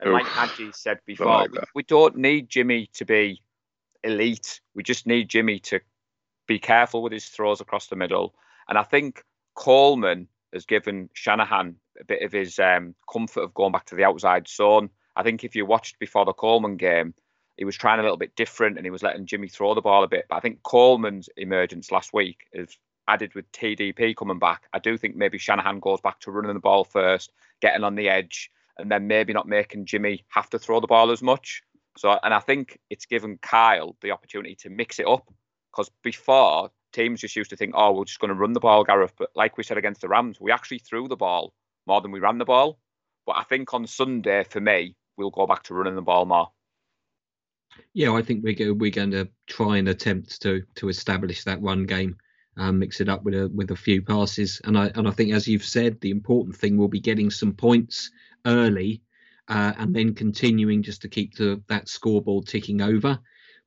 And 0.00 0.08
Oof. 0.08 0.14
like 0.14 0.26
Hadji 0.26 0.72
said 0.72 0.98
before, 1.04 1.26
like 1.26 1.52
we, 1.52 1.58
we 1.74 1.82
don't 1.82 2.16
need 2.16 2.48
Jimmy 2.48 2.88
to 2.94 3.04
be 3.04 3.42
elite. 4.02 4.60
We 4.74 4.82
just 4.82 5.06
need 5.06 5.28
Jimmy 5.28 5.58
to 5.60 5.80
be 6.46 6.58
careful 6.58 7.02
with 7.02 7.12
his 7.12 7.26
throws 7.26 7.60
across 7.60 7.86
the 7.86 7.96
middle. 7.96 8.34
And 8.68 8.78
I 8.78 8.82
think 8.82 9.24
Coleman 9.54 10.28
has 10.52 10.66
given 10.66 11.08
Shanahan 11.12 11.76
a 12.00 12.04
bit 12.04 12.22
of 12.22 12.32
his 12.32 12.58
um, 12.58 12.94
comfort 13.10 13.42
of 13.42 13.54
going 13.54 13.72
back 13.72 13.86
to 13.86 13.94
the 13.94 14.04
outside 14.04 14.48
zone. 14.48 14.90
I 15.16 15.22
think 15.22 15.44
if 15.44 15.54
you 15.54 15.66
watched 15.66 15.98
before 15.98 16.24
the 16.24 16.32
Coleman 16.32 16.76
game, 16.76 17.14
he 17.56 17.64
was 17.64 17.76
trying 17.76 18.00
a 18.00 18.02
little 18.02 18.16
bit 18.16 18.34
different 18.34 18.76
and 18.76 18.86
he 18.86 18.90
was 18.90 19.02
letting 19.02 19.26
Jimmy 19.26 19.48
throw 19.48 19.74
the 19.74 19.82
ball 19.82 20.04
a 20.04 20.08
bit. 20.08 20.26
But 20.28 20.36
I 20.36 20.40
think 20.40 20.62
Coleman's 20.62 21.28
emergence 21.36 21.92
last 21.92 22.12
week 22.12 22.46
is 22.52 22.76
added 23.08 23.34
with 23.34 23.50
TDP 23.52 24.16
coming 24.16 24.38
back. 24.38 24.62
I 24.72 24.78
do 24.78 24.96
think 24.96 25.16
maybe 25.16 25.38
Shanahan 25.38 25.80
goes 25.80 26.00
back 26.00 26.20
to 26.20 26.30
running 26.30 26.54
the 26.54 26.60
ball 26.60 26.84
first, 26.84 27.32
getting 27.60 27.84
on 27.84 27.94
the 27.94 28.08
edge, 28.08 28.50
and 28.78 28.90
then 28.90 29.06
maybe 29.06 29.32
not 29.32 29.46
making 29.46 29.86
Jimmy 29.86 30.24
have 30.28 30.48
to 30.50 30.58
throw 30.58 30.80
the 30.80 30.86
ball 30.86 31.10
as 31.10 31.22
much. 31.22 31.62
So, 31.98 32.18
and 32.22 32.32
I 32.32 32.38
think 32.38 32.78
it's 32.88 33.06
given 33.06 33.38
Kyle 33.38 33.96
the 34.00 34.12
opportunity 34.12 34.54
to 34.56 34.70
mix 34.70 34.98
it 34.98 35.06
up 35.06 35.30
because 35.72 35.90
before 36.02 36.70
teams 36.92 37.20
just 37.20 37.36
used 37.36 37.50
to 37.50 37.56
think, 37.56 37.72
oh, 37.76 37.92
we're 37.92 38.04
just 38.04 38.20
going 38.20 38.28
to 38.28 38.34
run 38.34 38.52
the 38.52 38.60
ball, 38.60 38.84
Gareth. 38.84 39.14
But 39.18 39.30
like 39.34 39.56
we 39.56 39.64
said 39.64 39.78
against 39.78 40.02
the 40.02 40.08
Rams, 40.08 40.40
we 40.40 40.52
actually 40.52 40.78
threw 40.78 41.08
the 41.08 41.16
ball 41.16 41.54
more 41.86 42.00
than 42.00 42.12
we 42.12 42.20
ran 42.20 42.38
the 42.38 42.44
ball. 42.44 42.78
But 43.26 43.36
I 43.36 43.44
think 43.44 43.72
on 43.72 43.86
Sunday, 43.86 44.44
for 44.44 44.60
me, 44.60 44.96
we'll 45.16 45.30
go 45.30 45.46
back 45.46 45.62
to 45.64 45.74
running 45.74 45.96
the 45.96 46.02
ball 46.02 46.26
more. 46.26 46.50
Yeah, 47.94 48.12
I 48.12 48.22
think 48.22 48.44
we're 48.44 48.74
we're 48.74 48.90
going 48.90 49.12
to 49.12 49.28
try 49.46 49.78
and 49.78 49.88
attempt 49.88 50.42
to 50.42 50.62
to 50.74 50.88
establish 50.88 51.44
that 51.44 51.62
run 51.62 51.86
game, 51.86 52.16
um, 52.58 52.78
mix 52.78 53.00
it 53.00 53.08
up 53.08 53.24
with 53.24 53.34
a 53.34 53.48
with 53.48 53.70
a 53.70 53.76
few 53.76 54.02
passes, 54.02 54.60
and 54.64 54.76
I 54.76 54.90
and 54.94 55.08
I 55.08 55.10
think 55.10 55.32
as 55.32 55.48
you've 55.48 55.64
said, 55.64 55.98
the 56.00 56.10
important 56.10 56.54
thing 56.54 56.76
will 56.76 56.88
be 56.88 57.00
getting 57.00 57.30
some 57.30 57.54
points 57.54 58.10
early, 58.44 59.00
uh, 59.48 59.72
and 59.78 59.94
then 59.94 60.14
continuing 60.14 60.82
just 60.82 61.00
to 61.02 61.08
keep 61.08 61.34
the 61.36 61.62
that 61.68 61.88
scoreboard 61.88 62.46
ticking 62.46 62.82
over, 62.82 63.18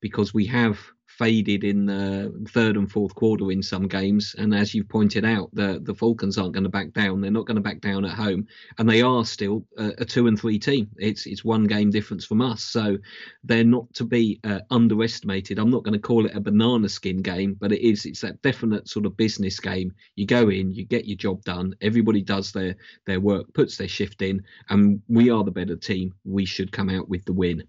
because 0.01 0.35
we 0.35 0.45
have 0.45 0.77
faded 1.17 1.63
in 1.63 1.86
the 1.86 2.34
third 2.50 2.77
and 2.77 2.91
fourth 2.91 3.15
quarter 3.15 3.51
in 3.51 3.63
some 3.63 3.88
games, 3.88 4.36
and 4.38 4.53
as 4.53 4.74
you've 4.74 4.89
pointed 4.89 5.25
out, 5.25 5.50
the 5.53 5.79
the 5.84 5.93
Falcons 5.93 6.38
aren't 6.38 6.53
going 6.53 6.63
to 6.63 6.69
back 6.69 6.93
down. 6.93 7.22
They're 7.22 7.31
not 7.31 7.45
going 7.45 7.55
to 7.55 7.62
back 7.62 7.81
down 7.81 8.05
at 8.05 8.12
home, 8.12 8.48
and 8.77 8.89
they 8.89 9.01
are 9.01 9.25
still 9.25 9.65
a, 9.77 9.93
a 10.00 10.05
two 10.05 10.27
and 10.27 10.39
three 10.39 10.60
team. 10.60 10.89
It's 10.98 11.25
it's 11.25 11.45
one 11.45 11.65
game 11.65 11.89
difference 11.89 12.25
from 12.25 12.41
us, 12.41 12.63
so 12.63 12.98
they're 13.43 13.63
not 13.63 13.93
to 13.95 14.03
be 14.03 14.39
uh, 14.43 14.60
underestimated. 14.72 15.60
I'm 15.60 15.69
not 15.72 15.84
going 15.84 15.93
to 15.93 16.00
call 16.00 16.25
it 16.25 16.36
a 16.36 16.41
banana 16.41 16.89
skin 16.89 17.22
game, 17.22 17.55
but 17.60 17.72
it 17.72 17.81
is. 17.81 18.05
It's 18.05 18.22
that 18.22 18.41
definite 18.41 18.88
sort 18.89 19.05
of 19.05 19.17
business 19.17 19.60
game. 19.60 19.93
You 20.15 20.25
go 20.25 20.50
in, 20.50 20.74
you 20.74 20.86
get 20.86 21.05
your 21.05 21.17
job 21.17 21.43
done. 21.43 21.75
Everybody 21.81 22.22
does 22.22 22.51
their 22.51 22.75
their 23.05 23.19
work, 23.19 23.53
puts 23.53 23.77
their 23.77 23.88
shift 23.88 24.22
in, 24.22 24.43
and 24.69 25.01
we 25.07 25.29
are 25.29 25.43
the 25.43 25.51
better 25.51 25.75
team. 25.75 26.13
We 26.24 26.45
should 26.45 26.72
come 26.72 26.89
out 26.89 27.10
with 27.10 27.25
the 27.25 27.34
win. 27.34 27.63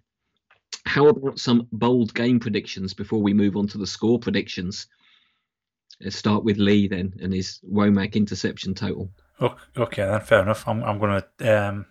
How 0.87 1.09
about 1.09 1.38
some 1.38 1.66
bold 1.73 2.14
game 2.14 2.38
predictions 2.40 2.95
before 2.95 3.21
we 3.21 3.34
move 3.34 3.56
on 3.56 3.67
to 3.69 3.78
the 3.78 3.87
score 3.87 4.19
predictions? 4.19 4.87
Let's 6.00 6.17
start 6.17 6.45
with 6.45 6.58
Lee 6.58 6.89
then 6.89 7.15
and 7.21 7.32
his 7.32 7.61
Womack 7.71 8.15
interception 8.15 8.75
total. 8.75 9.11
Okay, 9.41 9.56
okay 9.76 10.04
then 10.06 10.21
fair 10.21 10.41
enough. 10.43 10.67
I'm 10.69 10.82
I'm 10.84 10.99
gonna 10.99 11.25
um 11.41 11.87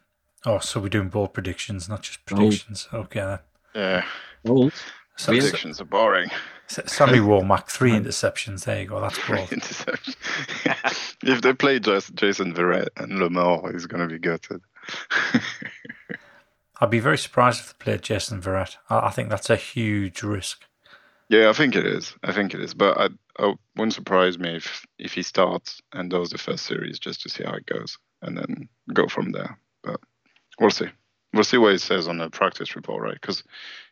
oh 0.46 0.60
so 0.60 0.80
we're 0.80 0.90
doing 0.90 1.10
bold 1.10 1.34
predictions, 1.34 1.90
not 1.90 2.02
just 2.04 2.26
predictions. 2.26 2.88
Okay 2.94 3.20
then. 3.20 3.40
Yeah, 3.76 4.06
Bold. 4.44 4.74
So, 5.18 5.32
Yeah. 5.32 5.42
so- 5.42 5.46
predictions 5.48 5.82
are 5.82 5.86
boring. 5.86 6.30
so- 6.68 6.84
Sammy 6.86 7.20
Womack, 7.30 7.68
three 7.68 7.92
interceptions. 7.92 8.64
There 8.66 8.80
you 8.82 8.88
go. 8.88 9.02
That's 9.02 9.20
bold. 9.28 9.52
Interception. 9.52 10.14
if 11.24 11.42
they 11.42 11.54
play 11.54 11.80
Jas- 11.80 12.12
Jason 12.12 12.54
Verrett 12.54 12.88
and 12.98 13.20
Lenoir, 13.20 13.72
he's 13.74 13.86
going 13.86 14.08
to 14.08 14.14
be 14.14 14.20
gutted. 14.20 14.62
I'd 16.82 16.90
be 16.90 17.00
very 17.00 17.18
surprised 17.18 17.62
if 17.62 17.68
they 17.78 17.84
played 17.84 18.02
Jason 18.02 18.42
Verrett. 18.42 18.76
I, 18.90 19.08
I 19.08 19.10
think 19.12 19.30
that's 19.30 19.50
a 19.50 19.56
huge 19.56 20.24
risk. 20.24 20.64
yeah, 21.30 21.50
I 21.50 21.54
think 21.54 21.76
it 21.76 21.86
is. 21.86 22.14
I 22.24 22.32
think 22.32 22.54
it 22.54 22.62
is. 22.62 22.74
But 22.74 22.98
I, 22.98 23.10
I 23.40 23.54
wouldn't 23.76 23.94
surprise 23.94 24.38
me 24.38 24.56
if 24.56 24.86
if 25.00 25.14
he 25.14 25.24
starts 25.24 25.82
and 25.94 26.10
does 26.10 26.30
the 26.30 26.38
first 26.38 26.66
series 26.66 27.00
just 27.00 27.22
to 27.22 27.30
see 27.30 27.44
how 27.44 27.54
it 27.54 27.66
goes, 27.66 27.98
and 28.22 28.38
then 28.38 28.70
go 28.94 29.08
from 29.08 29.32
there. 29.32 29.58
But 29.84 30.00
we'll 30.60 30.72
see. 30.72 30.88
We'll 31.34 31.44
see 31.44 31.58
what 31.58 31.74
it 31.74 31.82
says 31.82 32.08
on 32.08 32.18
the 32.18 32.30
practice 32.30 32.76
report, 32.76 33.04
right? 33.04 33.20
Because 33.20 33.44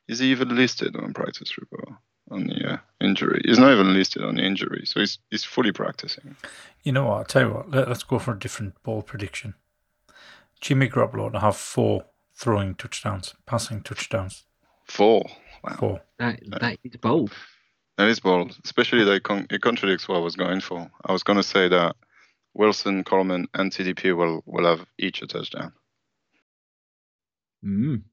is 0.07 0.19
he 0.19 0.31
even 0.31 0.55
listed 0.55 0.95
on 0.95 1.07
the 1.07 1.13
practice 1.13 1.57
report 1.57 1.89
on 2.31 2.47
the 2.47 2.73
uh, 2.73 2.77
injury? 3.01 3.41
He's 3.45 3.59
not 3.59 3.73
even 3.73 3.93
listed 3.93 4.23
on 4.23 4.35
the 4.35 4.43
injury, 4.43 4.83
so 4.85 4.99
he's 4.99 5.19
he's 5.31 5.43
fully 5.43 5.71
practicing. 5.71 6.35
You 6.83 6.91
know 6.91 7.05
what? 7.05 7.17
I'll 7.17 7.25
tell 7.25 7.47
you 7.47 7.53
what. 7.53 7.71
Let, 7.71 7.87
us 7.87 8.03
go 8.03 8.19
for 8.19 8.33
a 8.33 8.39
different 8.39 8.81
ball 8.83 9.01
prediction. 9.01 9.55
Jimmy 10.61 10.87
Garoppolo 10.87 11.31
to 11.33 11.39
have 11.39 11.57
four 11.57 12.05
throwing 12.35 12.75
touchdowns, 12.75 13.33
passing 13.45 13.81
touchdowns. 13.81 14.45
Four. 14.85 15.25
Wow. 15.63 15.75
Four. 15.79 16.01
That 16.19 16.39
that 16.59 16.77
is 16.83 16.97
bold. 16.97 17.31
That 17.97 18.07
is 18.07 18.19
bold, 18.19 18.57
especially 18.65 19.03
that 19.03 19.23
con- 19.23 19.47
it 19.49 19.61
contradicts 19.61 20.07
what 20.07 20.17
I 20.17 20.21
was 20.21 20.35
going 20.35 20.61
for. 20.61 20.89
I 21.05 21.11
was 21.11 21.23
going 21.23 21.37
to 21.37 21.43
say 21.43 21.67
that 21.69 21.95
Wilson, 22.53 23.03
Coleman, 23.03 23.47
and 23.53 23.71
TDP 23.71 24.15
will 24.15 24.43
will 24.45 24.65
have 24.65 24.85
each 24.97 25.21
a 25.21 25.27
touchdown. 25.27 25.73
Mm. 27.63 28.03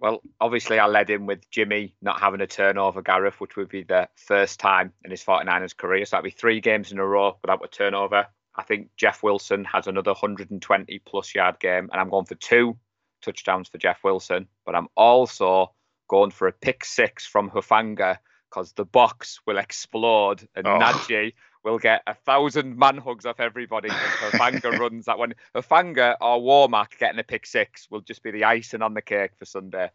Well, 0.00 0.20
obviously, 0.40 0.78
I 0.78 0.86
led 0.86 1.08
in 1.08 1.24
with 1.24 1.48
Jimmy 1.50 1.94
not 2.02 2.20
having 2.20 2.42
a 2.42 2.46
turnover, 2.46 3.00
Gareth, 3.00 3.40
which 3.40 3.56
would 3.56 3.70
be 3.70 3.84
the 3.84 4.08
first 4.16 4.60
time 4.60 4.92
in 5.02 5.10
his 5.10 5.24
49ers 5.24 5.74
career. 5.74 6.04
So 6.04 6.16
that'd 6.16 6.24
be 6.24 6.30
three 6.30 6.60
games 6.60 6.92
in 6.92 6.98
a 6.98 7.06
row 7.06 7.38
without 7.40 7.64
a 7.64 7.68
turnover. 7.68 8.26
I 8.56 8.62
think 8.64 8.90
Jeff 8.96 9.22
Wilson 9.22 9.64
has 9.64 9.86
another 9.86 10.10
120 10.10 10.98
plus 11.06 11.34
yard 11.34 11.58
game, 11.58 11.88
and 11.90 12.00
I'm 12.00 12.10
going 12.10 12.26
for 12.26 12.34
two 12.34 12.76
touchdowns 13.24 13.68
for 13.68 13.78
Jeff 13.78 14.04
Wilson. 14.04 14.46
But 14.66 14.74
I'm 14.74 14.88
also 14.96 15.72
going 16.08 16.30
for 16.30 16.48
a 16.48 16.52
pick 16.52 16.84
six 16.84 17.26
from 17.26 17.50
Hufanga 17.50 18.18
because 18.50 18.72
the 18.72 18.84
box 18.84 19.40
will 19.46 19.58
explode 19.58 20.46
and 20.54 20.66
Oh. 20.66 20.78
Najee 20.78 21.32
will 21.64 21.78
get 21.78 22.02
a 22.06 22.14
thousand 22.14 22.76
man 22.78 22.98
hugs 22.98 23.24
off 23.26 23.40
everybody 23.40 23.88
if 23.88 23.94
Hufanga 24.32 24.78
runs 24.78 25.06
that 25.06 25.18
one. 25.18 25.34
Hufanga 25.54 26.16
or 26.20 26.38
Womack 26.40 26.98
getting 26.98 27.18
a 27.18 27.24
pick 27.24 27.46
six 27.46 27.88
will 27.90 28.02
just 28.02 28.22
be 28.22 28.30
the 28.30 28.44
icing 28.44 28.82
on 28.82 28.94
the 28.94 29.02
cake 29.02 29.32
for 29.38 29.44
Sunday. 29.46 29.90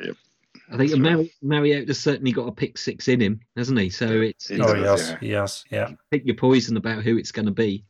Yep. 0.00 0.16
I 0.72 0.76
think 0.76 0.90
That's 0.90 1.00
right. 1.00 1.30
Mariota's 1.40 2.00
certainly 2.00 2.32
got 2.32 2.48
a 2.48 2.52
pick 2.52 2.76
six 2.78 3.06
in 3.08 3.20
him, 3.20 3.40
hasn't 3.56 3.78
he? 3.78 3.90
So 3.90 4.06
it's, 4.20 4.50
it's 4.50 4.60
Oh, 4.64 4.74
yes, 4.74 5.10
yeah. 5.10 5.18
yes, 5.20 5.64
yeah. 5.70 5.90
pick 6.10 6.26
your 6.26 6.34
poison 6.34 6.76
about 6.76 7.04
who 7.04 7.16
it's 7.16 7.32
going 7.32 7.46
to 7.46 7.52
be. 7.52 7.84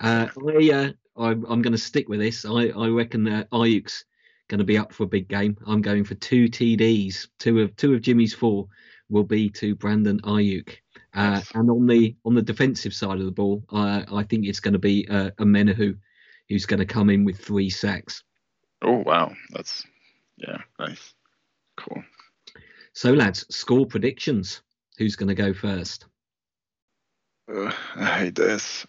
Uh, 0.00 0.28
I, 0.48 0.70
uh, 0.70 0.90
I'm, 1.16 1.44
I'm 1.46 1.62
going 1.62 1.72
to 1.72 1.78
stick 1.78 2.08
with 2.08 2.20
this. 2.20 2.44
I, 2.44 2.68
I 2.68 2.88
reckon 2.88 3.24
that 3.24 3.50
Aiyuk's 3.50 4.04
going 4.52 4.58
to 4.58 4.64
be 4.64 4.76
up 4.76 4.92
for 4.92 5.04
a 5.04 5.06
big 5.06 5.28
game. 5.28 5.56
I'm 5.66 5.80
going 5.80 6.04
for 6.04 6.14
two 6.16 6.44
TDs. 6.44 7.28
Two 7.38 7.60
of 7.60 7.74
two 7.76 7.94
of 7.94 8.02
Jimmy's 8.02 8.34
four 8.34 8.68
will 9.08 9.24
be 9.24 9.48
to 9.48 9.74
Brandon 9.74 10.20
Aiyuk. 10.20 10.76
Uh, 11.14 11.40
and 11.54 11.70
on 11.70 11.86
the 11.86 12.14
on 12.26 12.34
the 12.34 12.42
defensive 12.42 12.92
side 12.92 13.18
of 13.18 13.24
the 13.24 13.32
ball, 13.32 13.64
uh, 13.72 14.02
I 14.12 14.24
think 14.24 14.44
it's 14.44 14.60
going 14.60 14.74
to 14.74 14.78
be 14.78 15.08
uh, 15.08 15.30
Omenihu 15.38 15.96
who's 16.50 16.66
going 16.66 16.80
to 16.80 16.84
come 16.84 17.08
in 17.08 17.24
with 17.24 17.38
three 17.38 17.70
sacks. 17.70 18.24
Oh 18.82 18.98
wow, 18.98 19.32
that's 19.52 19.86
yeah, 20.36 20.58
nice, 20.78 21.14
cool. 21.78 22.02
So 22.92 23.14
lads, 23.14 23.46
score 23.48 23.86
predictions. 23.86 24.60
Who's 24.98 25.16
going 25.16 25.28
to 25.28 25.34
go 25.34 25.54
first? 25.54 26.04
Uh, 27.50 27.72
I 27.96 28.04
hate 28.04 28.34
this. 28.34 28.86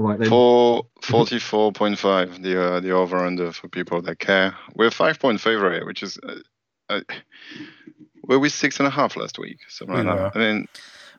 All 0.00 0.08
right 0.08 0.18
then. 0.18 0.28
For 0.30 0.86
forty-four 1.02 1.72
point 1.72 1.98
five, 1.98 2.42
the 2.42 2.60
uh, 2.62 2.80
the 2.80 2.90
over 2.92 3.18
under 3.18 3.52
for 3.52 3.68
people 3.68 4.00
that 4.02 4.18
care. 4.18 4.56
We're 4.74 4.90
five 4.90 5.18
point 5.18 5.40
favorite, 5.40 5.84
which 5.86 6.02
is. 6.02 6.18
Uh, 6.26 6.36
uh, 6.88 7.00
were 8.24 8.38
we 8.38 8.48
six 8.48 8.78
and 8.80 8.86
a 8.86 8.90
half 8.90 9.16
last 9.16 9.38
week? 9.38 9.58
Something 9.68 9.96
We 9.96 10.02
like 10.04 10.14
were. 10.16 10.22
that. 10.32 10.36
I 10.36 10.38
mean, 10.38 10.68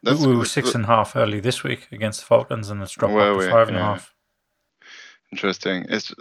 We, 0.03 0.11
that's 0.11 0.25
we 0.25 0.35
were 0.35 0.45
six 0.45 0.73
and 0.73 0.83
a 0.83 0.87
half 0.87 1.15
early 1.15 1.39
this 1.39 1.63
week 1.63 1.87
against 1.91 2.21
the 2.21 2.25
Falcons, 2.25 2.69
and 2.71 2.81
it's 2.81 2.93
dropped 2.93 3.13
Were 3.13 3.33
back 3.35 3.39
to 3.39 3.45
we? 3.45 3.51
five 3.51 3.67
and 3.67 3.77
a 3.77 3.81
half. 3.81 4.13
interesting. 5.31 5.85
It's 5.89 6.13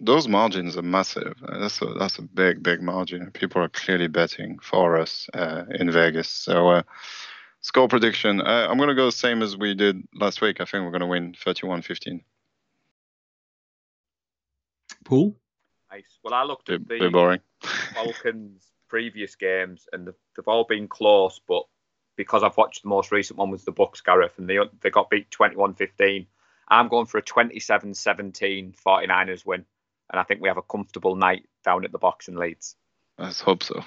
those 0.00 0.26
margins 0.28 0.76
are 0.76 0.82
massive. 0.82 1.34
Uh, 1.46 1.58
That's 1.58 1.80
a 1.82 1.86
that's 1.98 2.18
a 2.18 2.22
big 2.22 2.62
big 2.62 2.80
margin. 2.82 3.30
People 3.32 3.62
are 3.62 3.68
clearly 3.68 4.08
betting 4.08 4.58
for 4.62 4.98
us 4.98 5.28
uh, 5.34 5.64
in 5.78 5.90
Vegas. 5.90 6.28
So 6.28 6.68
uh, 6.68 6.82
score 7.66 7.88
prediction. 7.88 8.40
Uh, 8.40 8.68
I'm 8.70 8.78
gonna 8.78 8.94
go 8.94 9.10
same 9.10 9.42
as 9.42 9.56
we 9.56 9.74
did 9.74 10.00
last 10.14 10.40
week. 10.40 10.60
I 10.60 10.64
think 10.64 10.84
we're 10.84 10.92
gonna 10.92 11.08
win 11.08 11.34
31-15. 11.34 12.22
Paul? 15.04 15.36
Nice. 15.90 16.18
Well, 16.22 16.32
I 16.32 16.44
looked 16.44 16.70
at 16.70 16.86
bit 16.86 17.00
the 17.00 17.10
boring. 17.10 17.40
Falcons' 17.94 18.70
previous 18.88 19.34
games, 19.34 19.86
and 19.92 20.06
they've, 20.06 20.14
they've 20.36 20.48
all 20.48 20.64
been 20.64 20.86
close. 20.86 21.40
But 21.46 21.64
because 22.16 22.44
I've 22.44 22.56
watched 22.56 22.84
the 22.84 22.88
most 22.88 23.10
recent 23.10 23.38
one 23.38 23.50
was 23.50 23.64
the 23.64 23.72
Bucks, 23.72 24.00
Gareth, 24.00 24.38
and 24.38 24.48
they 24.48 24.58
they 24.80 24.90
got 24.90 25.10
beat 25.10 25.30
21-15. 25.30 26.26
I'm 26.68 26.88
going 26.88 27.06
for 27.06 27.18
a 27.18 27.22
27-17 27.22 28.74
49ers 28.80 29.46
win, 29.46 29.64
and 30.10 30.20
I 30.20 30.22
think 30.22 30.40
we 30.40 30.48
have 30.48 30.56
a 30.56 30.62
comfortable 30.62 31.16
night 31.16 31.48
down 31.64 31.84
at 31.84 31.92
the 31.92 31.98
box 31.98 32.28
in 32.28 32.36
Leeds. 32.36 32.76
Let's 33.18 33.40
hope 33.40 33.62
so. 33.62 33.84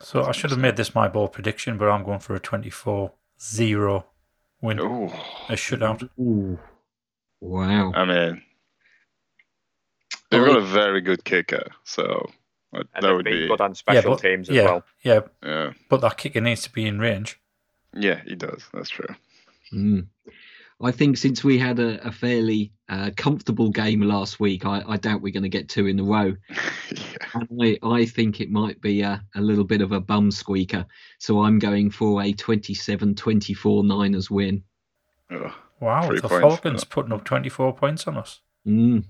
So 0.00 0.24
I 0.24 0.32
should 0.32 0.50
have 0.50 0.58
made 0.60 0.76
this 0.76 0.94
my 0.94 1.08
ball 1.08 1.28
prediction, 1.28 1.76
but 1.78 1.88
I'm 1.88 2.04
going 2.04 2.20
for 2.20 2.34
a 2.34 2.40
24 2.40 3.12
0 3.40 4.06
win. 4.60 4.78
Ooh, 4.80 5.06
A 5.48 5.52
shutout. 5.54 6.08
Ooh. 6.20 6.58
Wow. 7.40 7.92
I 7.94 8.04
mean, 8.04 8.42
they've 10.30 10.44
got 10.44 10.56
a 10.56 10.60
very 10.60 11.00
good 11.00 11.24
kicker, 11.24 11.70
so 11.84 12.30
that, 12.72 12.86
And 12.94 13.02
that 13.02 13.08
they've 13.08 13.16
would 13.16 13.24
be 13.24 13.46
good 13.48 13.60
on 13.60 13.74
special 13.74 14.12
but, 14.12 14.20
teams 14.20 14.48
as 14.48 14.56
yeah, 14.56 14.64
well. 14.64 14.84
Yeah, 15.02 15.20
yeah, 15.42 15.72
but 15.88 16.00
that 16.00 16.16
kicker 16.16 16.40
needs 16.40 16.62
to 16.62 16.70
be 16.72 16.86
in 16.86 16.98
range. 16.98 17.38
yeah. 17.94 18.20
He 18.26 18.34
does. 18.34 18.64
That's 18.72 18.90
true. 18.90 19.14
Mm. 19.72 20.06
I 20.80 20.92
think 20.92 21.16
since 21.16 21.42
we 21.42 21.58
had 21.58 21.80
a, 21.80 22.06
a 22.06 22.12
fairly 22.12 22.72
uh, 22.88 23.10
comfortable 23.16 23.70
game 23.70 24.00
last 24.00 24.38
week, 24.38 24.64
I, 24.64 24.82
I 24.86 24.96
doubt 24.96 25.22
we're 25.22 25.32
going 25.32 25.42
to 25.42 25.48
get 25.48 25.68
two 25.68 25.86
in 25.86 25.98
a 25.98 26.04
row. 26.04 26.36
yeah. 26.90 27.00
And 27.34 27.48
I, 27.60 27.78
I 27.82 28.04
think 28.06 28.40
it 28.40 28.50
might 28.50 28.80
be 28.80 29.02
a, 29.02 29.22
a 29.34 29.40
little 29.40 29.64
bit 29.64 29.80
of 29.80 29.90
a 29.90 30.00
bum 30.00 30.30
squeaker. 30.30 30.86
So 31.18 31.42
I'm 31.42 31.58
going 31.58 31.90
for 31.90 32.22
a 32.22 32.32
27 32.32 33.16
24 33.16 33.84
Niners 33.84 34.30
win. 34.30 34.62
Ugh. 35.32 35.52
Wow, 35.80 36.06
Three 36.08 36.20
the 36.20 36.28
points, 36.28 36.42
Falcons 36.42 36.82
yeah. 36.82 36.88
putting 36.90 37.12
up 37.12 37.24
24 37.24 37.74
points 37.74 38.06
on 38.06 38.16
us. 38.16 38.40
Mm. 38.66 39.04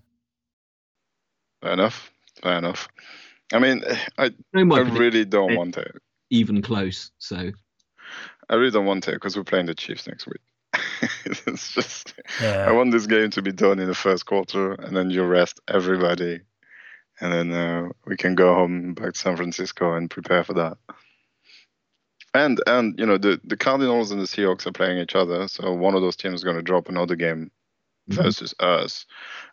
Fair 1.62 1.72
enough. 1.72 2.10
Fair 2.42 2.58
enough. 2.58 2.88
I 3.52 3.58
mean, 3.58 3.82
I 4.18 4.30
No, 4.54 4.76
I 4.76 4.80
really 4.80 5.24
don't 5.24 5.54
want 5.54 5.76
it. 5.76 5.92
even 6.30 6.62
close. 6.62 7.10
So 7.18 7.50
I 8.48 8.54
really 8.54 8.70
don't 8.70 8.86
want 8.86 9.08
it 9.08 9.14
because 9.14 9.36
we're 9.36 9.44
playing 9.44 9.66
the 9.66 9.74
Chiefs 9.74 10.06
next 10.06 10.26
week. 10.26 10.40
it's 11.24 11.72
just 11.72 12.14
I 12.66 12.72
want 12.72 12.92
this 12.92 13.06
game 13.06 13.30
to 13.30 13.42
be 13.42 13.52
done 13.52 13.78
in 13.78 13.88
the 13.88 13.94
first 13.94 14.26
quarter, 14.26 14.72
and 14.72 14.96
then 14.96 15.10
you 15.10 15.24
rest 15.24 15.60
everybody, 15.68 16.40
and 17.20 17.32
then 17.32 17.52
uh, 17.52 17.88
we 18.06 18.16
can 18.16 18.34
go 18.34 18.54
home 18.54 18.94
back 18.94 19.12
to 19.14 19.18
San 19.18 19.36
Francisco 19.36 19.94
and 19.94 20.10
prepare 20.10 20.44
for 20.44 20.54
that. 20.54 20.78
And 22.34 22.60
and 22.66 22.98
you 22.98 23.06
know 23.06 23.18
the 23.18 23.40
the 23.44 23.56
Cardinals 23.56 24.10
and 24.10 24.20
the 24.20 24.26
Seahawks 24.26 24.66
are 24.66 24.72
playing 24.72 24.98
each 24.98 25.14
other, 25.14 25.48
so 25.48 25.72
one 25.72 25.94
of 25.94 26.02
those 26.02 26.16
teams 26.16 26.40
is 26.40 26.44
going 26.44 26.56
to 26.56 26.62
drop 26.62 26.88
another 26.88 27.16
game 27.16 27.50
Mhm. 28.10 28.22
versus 28.22 28.54
us. 28.60 29.04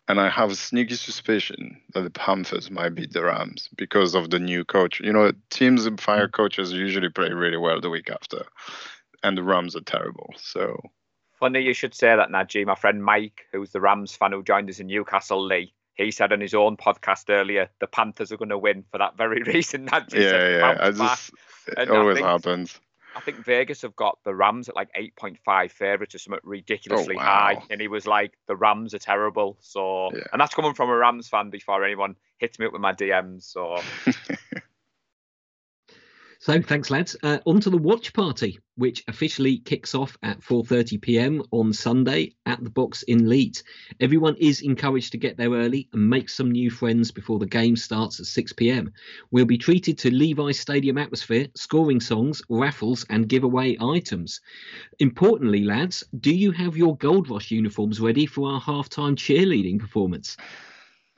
And 0.08 0.20
I 0.20 0.30
have 0.30 0.52
a 0.52 0.56
sneaky 0.56 0.96
suspicion 0.96 1.82
that 1.94 2.02
the 2.04 2.10
Panthers 2.10 2.72
might 2.72 2.96
beat 2.96 3.12
the 3.12 3.24
Rams 3.24 3.68
because 3.76 4.16
of 4.16 4.30
the 4.30 4.40
new 4.40 4.64
coach. 4.64 5.02
You 5.02 5.12
know, 5.12 5.32
teams 5.50 5.84
that 5.84 6.00
fire 6.00 6.28
coaches 6.30 6.72
usually 6.72 7.10
play 7.10 7.32
really 7.32 7.58
well 7.58 7.82
the 7.82 7.90
week 7.90 8.10
after, 8.10 8.46
and 9.24 9.38
the 9.38 9.44
Rams 9.44 9.76
are 9.76 9.82
terrible. 9.82 10.34
So 10.38 10.80
Funny 11.46 11.62
you 11.62 11.76
should 11.76 11.94
say 11.94 12.16
that, 12.16 12.30
Najee. 12.30 12.66
My 12.66 12.74
friend 12.74 13.04
Mike, 13.04 13.46
who's 13.52 13.70
the 13.70 13.80
Rams 13.80 14.16
fan 14.16 14.32
who 14.32 14.42
joined 14.42 14.68
us 14.68 14.80
in 14.80 14.88
Newcastle, 14.88 15.46
Lee, 15.46 15.76
he 15.94 16.10
said 16.10 16.34
on 16.34 16.42
his 16.42 16.56
own 16.56 16.76
podcast 16.76 17.30
earlier, 17.30 17.70
the 17.80 17.86
Panthers 17.86 18.32
are 18.32 18.38
going 18.38 18.50
to 18.50 18.58
win 18.58 18.84
for 18.92 18.98
that 18.98 19.16
very 19.16 19.44
reason. 19.46 19.86
Najee 19.86 20.14
yeah, 20.24 20.30
said, 20.32 20.60
yeah, 20.60 20.78
I 20.82 20.90
just 20.92 21.30
it 21.68 21.74
And 21.78 21.92
I 21.92 21.96
always 21.98 22.16
think- 22.18 22.26
happens. 22.28 22.80
I 23.16 23.20
think 23.20 23.46
Vegas 23.46 23.84
have 23.84 23.96
got 23.96 24.18
the 24.26 24.34
Rams 24.34 24.70
at 24.70 24.76
like 24.76 24.90
8.5 24.98 25.70
favourites 25.72 26.16
or 26.16 26.18
something 26.18 26.40
ridiculously 26.44 27.16
Oh, 27.16 27.20
wow. 27.20 27.24
high. 27.56 27.64
And 27.70 27.80
he 27.80 27.88
was 27.88 28.08
like, 28.08 28.34
the 28.48 28.56
Rams 28.58 28.96
are 28.96 29.00
terrible. 29.00 29.56
So, 29.62 30.10
Yeah. 30.16 30.24
and 30.34 30.42
that's 30.42 30.56
coming 30.56 30.74
from 30.74 30.90
a 30.90 30.96
Rams 30.98 31.30
fan 31.30 31.52
before 31.52 31.84
anyone 31.86 32.16
hits 32.40 32.58
me 32.60 32.66
up 32.66 32.74
with 32.74 32.82
my 32.82 32.92
DMs. 32.92 33.44
So, 33.44 33.78
So 36.46 36.62
thanks, 36.62 36.92
lads. 36.92 37.16
Uh, 37.24 37.40
on 37.48 37.60
to 37.62 37.72
the 37.72 37.78
watch 37.78 38.14
party, 38.14 38.60
which 38.76 39.04
officially 39.08 39.58
kicks 39.58 39.96
off 39.96 40.16
at 40.22 40.42
4:30 40.42 41.02
p.m. 41.02 41.42
on 41.50 41.74
Sunday 41.74 42.36
at 42.46 42.64
the 42.64 42.70
box 42.70 43.02
in 43.02 43.28
Leeds. 43.28 43.64
Everyone 44.00 44.36
is 44.36 44.62
encouraged 44.62 45.12
to 45.14 45.18
get 45.18 45.38
there 45.38 45.50
early 45.50 45.90
and 45.92 46.08
make 46.08 46.30
some 46.30 46.52
new 46.52 46.70
friends 46.70 47.10
before 47.10 47.40
the 47.40 47.48
game 47.48 47.76
starts 47.76 48.20
at 48.20 48.28
6 48.28 48.54
p.m. 48.54 48.94
We'll 49.32 49.46
be 49.46 49.58
treated 49.58 49.98
to 49.98 50.12
Levi's 50.12 50.60
Stadium 50.60 51.00
atmosphere, 51.00 51.48
scoring 51.56 52.00
songs, 52.00 52.44
raffles, 52.48 53.08
and 53.10 53.28
giveaway 53.28 53.76
items. 53.82 54.40
Importantly, 55.00 55.64
lads, 55.64 56.04
do 56.20 56.32
you 56.32 56.52
have 56.52 56.78
your 56.78 56.96
Gold 56.98 57.28
Rush 57.28 57.50
uniforms 57.50 58.00
ready 58.00 58.28
for 58.28 58.52
our 58.52 58.62
halftime 58.62 59.16
cheerleading 59.16 59.80
performance? 59.80 60.38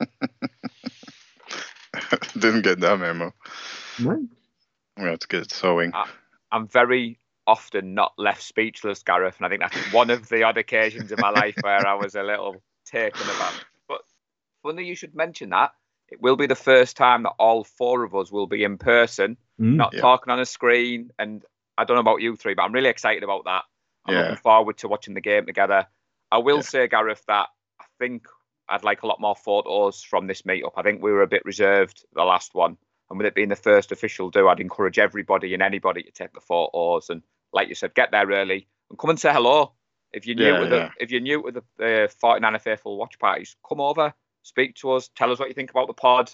Didn't 2.32 2.62
get 2.62 2.80
that 2.80 2.98
memo. 2.98 3.34
No. 3.98 4.26
We 4.98 5.08
have 5.08 5.18
to 5.20 5.28
get 5.28 5.50
sewing. 5.50 5.92
Uh, 5.94 6.06
I'm 6.52 6.66
very 6.68 7.18
often 7.46 7.94
not 7.94 8.12
left 8.18 8.42
speechless, 8.42 9.02
Gareth. 9.02 9.36
And 9.38 9.46
I 9.46 9.48
think 9.48 9.62
that's 9.62 9.92
one 9.92 10.10
of 10.10 10.28
the 10.28 10.42
odd 10.42 10.58
occasions 10.58 11.12
in 11.12 11.20
my 11.20 11.30
life 11.30 11.56
where 11.62 11.86
I 11.86 11.94
was 11.94 12.14
a 12.14 12.22
little 12.22 12.62
taken 12.86 13.28
aback. 13.28 13.54
But 13.88 14.00
funny 14.62 14.84
you 14.84 14.94
should 14.94 15.14
mention 15.14 15.50
that. 15.50 15.72
It 16.10 16.20
will 16.20 16.36
be 16.36 16.46
the 16.46 16.54
first 16.54 16.96
time 16.96 17.22
that 17.24 17.34
all 17.38 17.64
four 17.64 18.02
of 18.02 18.14
us 18.14 18.32
will 18.32 18.46
be 18.46 18.64
in 18.64 18.78
person, 18.78 19.36
Mm. 19.60 19.76
not 19.76 19.92
Yeah. 19.94 20.00
talking 20.00 20.32
on 20.32 20.40
a 20.40 20.46
screen. 20.46 21.10
And 21.18 21.44
I 21.76 21.84
don't 21.84 21.96
know 21.96 22.00
about 22.00 22.22
you 22.22 22.36
three, 22.36 22.54
but 22.54 22.62
I'm 22.62 22.72
really 22.72 22.88
excited 22.90 23.22
about 23.22 23.44
that. 23.44 23.64
I'm 24.04 24.14
Yeah. 24.14 24.20
looking 24.22 24.36
forward 24.36 24.78
to 24.78 24.88
watching 24.88 25.14
the 25.14 25.20
game 25.20 25.46
together. 25.46 25.86
I 26.30 26.38
will 26.38 26.56
Yeah. 26.58 26.62
say, 26.62 26.88
Gareth, 26.88 27.24
that 27.26 27.48
I 27.80 27.84
think 27.98 28.26
I'd 28.68 28.84
like 28.84 29.02
a 29.02 29.06
lot 29.06 29.20
more 29.20 29.34
photos 29.36 30.02
from 30.02 30.26
this 30.26 30.42
meetup. 30.42 30.72
I 30.76 30.82
think 30.82 31.02
we 31.02 31.12
were 31.12 31.22
a 31.22 31.26
bit 31.26 31.44
reserved 31.44 32.04
the 32.12 32.24
last 32.24 32.54
one. 32.54 32.76
And 33.10 33.18
with 33.18 33.26
it 33.26 33.34
being 33.34 33.48
the 33.48 33.56
first 33.56 33.92
official 33.92 34.30
do, 34.30 34.48
I'd 34.48 34.60
encourage 34.60 34.98
everybody 34.98 35.54
and 35.54 35.62
anybody 35.62 36.02
to 36.02 36.10
take 36.10 36.34
the 36.34 36.40
photos 36.40 37.08
and, 37.08 37.22
like 37.52 37.68
you 37.68 37.74
said, 37.74 37.94
get 37.94 38.10
there 38.10 38.26
early 38.26 38.68
and 38.90 38.98
come 38.98 39.10
and 39.10 39.20
say 39.20 39.32
hello. 39.32 39.72
If 40.12 40.26
you're 40.26 40.36
new 40.36 40.44
Yeah, 40.44 40.58
to 40.60 40.66
the 40.66 40.76
yeah. 40.76 40.90
if 40.98 41.10
you're 41.10 41.20
new 41.20 41.42
to 41.42 41.62
the 41.78 42.04
uh, 42.04 42.08
49er 42.22 42.60
faithful 42.60 42.96
watch 42.96 43.18
parties, 43.18 43.56
come 43.66 43.80
over, 43.80 44.12
speak 44.42 44.74
to 44.76 44.92
us, 44.92 45.10
tell 45.14 45.30
us 45.30 45.38
what 45.38 45.48
you 45.48 45.54
think 45.54 45.70
about 45.70 45.86
the 45.86 45.94
pod, 45.94 46.30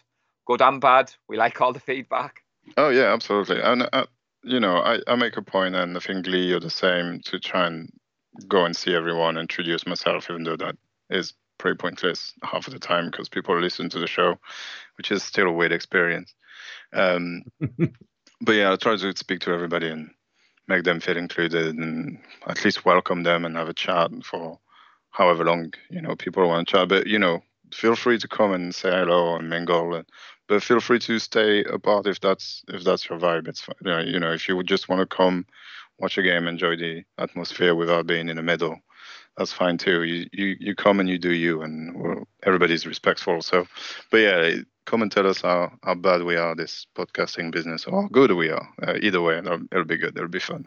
good 0.46 0.62
and 0.62 0.80
bad. 0.80 1.12
We 1.28 1.37
like 1.37 1.60
all 1.60 1.72
the 1.72 1.80
feedback. 1.80 2.42
Oh 2.76 2.90
yeah, 2.90 3.12
absolutely. 3.12 3.60
And 3.60 3.88
uh, 3.92 4.06
you 4.44 4.60
know, 4.60 4.76
I, 4.76 5.00
I 5.06 5.16
make 5.16 5.37
a 5.37 5.42
point, 5.42 5.74
and 5.74 5.96
I 5.96 6.00
think 6.00 6.26
Lee, 6.26 6.46
you're 6.48 6.60
the 6.60 6.70
same, 6.70 7.20
to 7.24 7.40
try 7.40 7.66
and 7.66 7.90
go 8.48 8.64
and 8.64 8.76
see 8.76 8.94
everyone, 8.94 9.38
introduce 9.38 9.87
myself, 9.87 10.28
even 10.30 10.44
though 10.44 10.56
that 10.56 10.76
is 11.10 11.34
pretty 11.58 11.76
pointless 11.76 12.32
half 12.42 12.66
of 12.66 12.72
the 12.72 12.78
time 12.78 13.06
because 13.10 13.28
people 13.28 13.58
listen 13.58 13.88
to 13.88 13.98
the 13.98 14.06
show, 14.06 14.38
which 14.96 15.10
is 15.10 15.22
still 15.22 15.48
a 15.48 15.52
weird 15.52 15.72
experience. 15.72 16.34
Um, 16.92 17.42
but 18.40 18.53
yeah, 18.53 18.72
I 18.72 18.77
try 18.77 18.96
to 18.96 19.16
speak 19.16 19.40
to 19.40 19.53
everybody 19.53 19.88
and 19.88 20.11
make 20.68 20.85
them 20.85 21.00
feel 21.00 21.16
included, 21.16 21.77
and 21.77 22.18
at 22.46 22.64
least 22.64 22.85
welcome 22.85 23.22
them 23.22 23.44
and 23.44 23.57
have 23.57 23.68
a 23.68 23.74
chat 23.74 24.11
for 24.24 24.59
however 25.11 25.44
long 25.44 25.72
you 25.90 26.00
know 26.00 26.16
people 26.16 26.46
want 26.48 26.66
to 26.66 26.72
chat. 26.72 26.88
But 26.88 27.07
you 27.07 27.18
know, 27.18 27.42
feel 27.72 27.96
free 27.96 28.18
to 28.18 28.29
come 28.29 28.53
and 28.53 28.74
say 28.74 28.90
hello 28.90 29.37
and 29.37 29.48
mingle. 29.48 29.94
And, 29.94 30.07
but 30.48 30.62
feel 30.62 30.81
free 30.81 30.98
to 31.00 31.18
stay 31.18 31.64
apart 31.64 32.07
if 32.07 32.20
that's 32.20 32.62
if 32.68 32.85
that's 32.85 33.09
your 33.09 33.18
vibe. 33.18 33.48
It's 33.48 33.61
fine. 33.61 33.77
You 33.83 33.90
know, 33.90 34.00
you 34.00 34.20
know 34.20 34.33
if 34.33 34.48
you 34.48 34.62
just 34.62 34.88
want 34.88 35.00
to 35.00 35.16
come, 35.16 35.46
watch 35.98 36.18
a 36.18 36.22
game, 36.22 36.46
enjoy 36.46 36.77
the 36.77 37.05
atmosphere 37.18 37.74
without 37.74 38.07
being 38.07 38.29
in 38.29 38.37
the 38.37 38.42
middle, 38.42 38.79
that's 39.37 39.53
fine 39.53 39.79
too. 39.79 40.03
You 40.05 40.27
you, 40.33 40.57
you 40.61 40.74
come 40.74 41.00
and 41.00 41.09
you 41.09 41.18
do 41.18 41.33
you, 41.33 41.62
and 41.62 42.00
well, 42.00 42.29
everybody's 42.42 42.87
respectful. 42.87 43.42
So, 43.42 43.66
but 44.11 44.18
yeah, 44.18 44.55
come 44.87 45.03
and 45.03 45.11
tell 45.11 45.27
us 45.27 45.40
how, 45.42 45.73
how 45.83 45.94
bad 45.94 46.23
we 46.23 46.37
are 46.37 46.55
this 46.55 46.87
podcasting 46.94 47.51
business 47.51 47.85
or 47.87 48.03
how 48.03 48.09
good 48.09 48.33
we 48.33 48.51
are. 48.51 48.68
Uh, 48.83 48.94
either 49.01 49.20
way, 49.20 49.38
it'll, 49.38 49.61
it'll 49.73 49.85
be 49.85 49.97
good. 49.97 50.16
It'll 50.16 50.29
be 50.29 50.38
fun. 50.40 50.66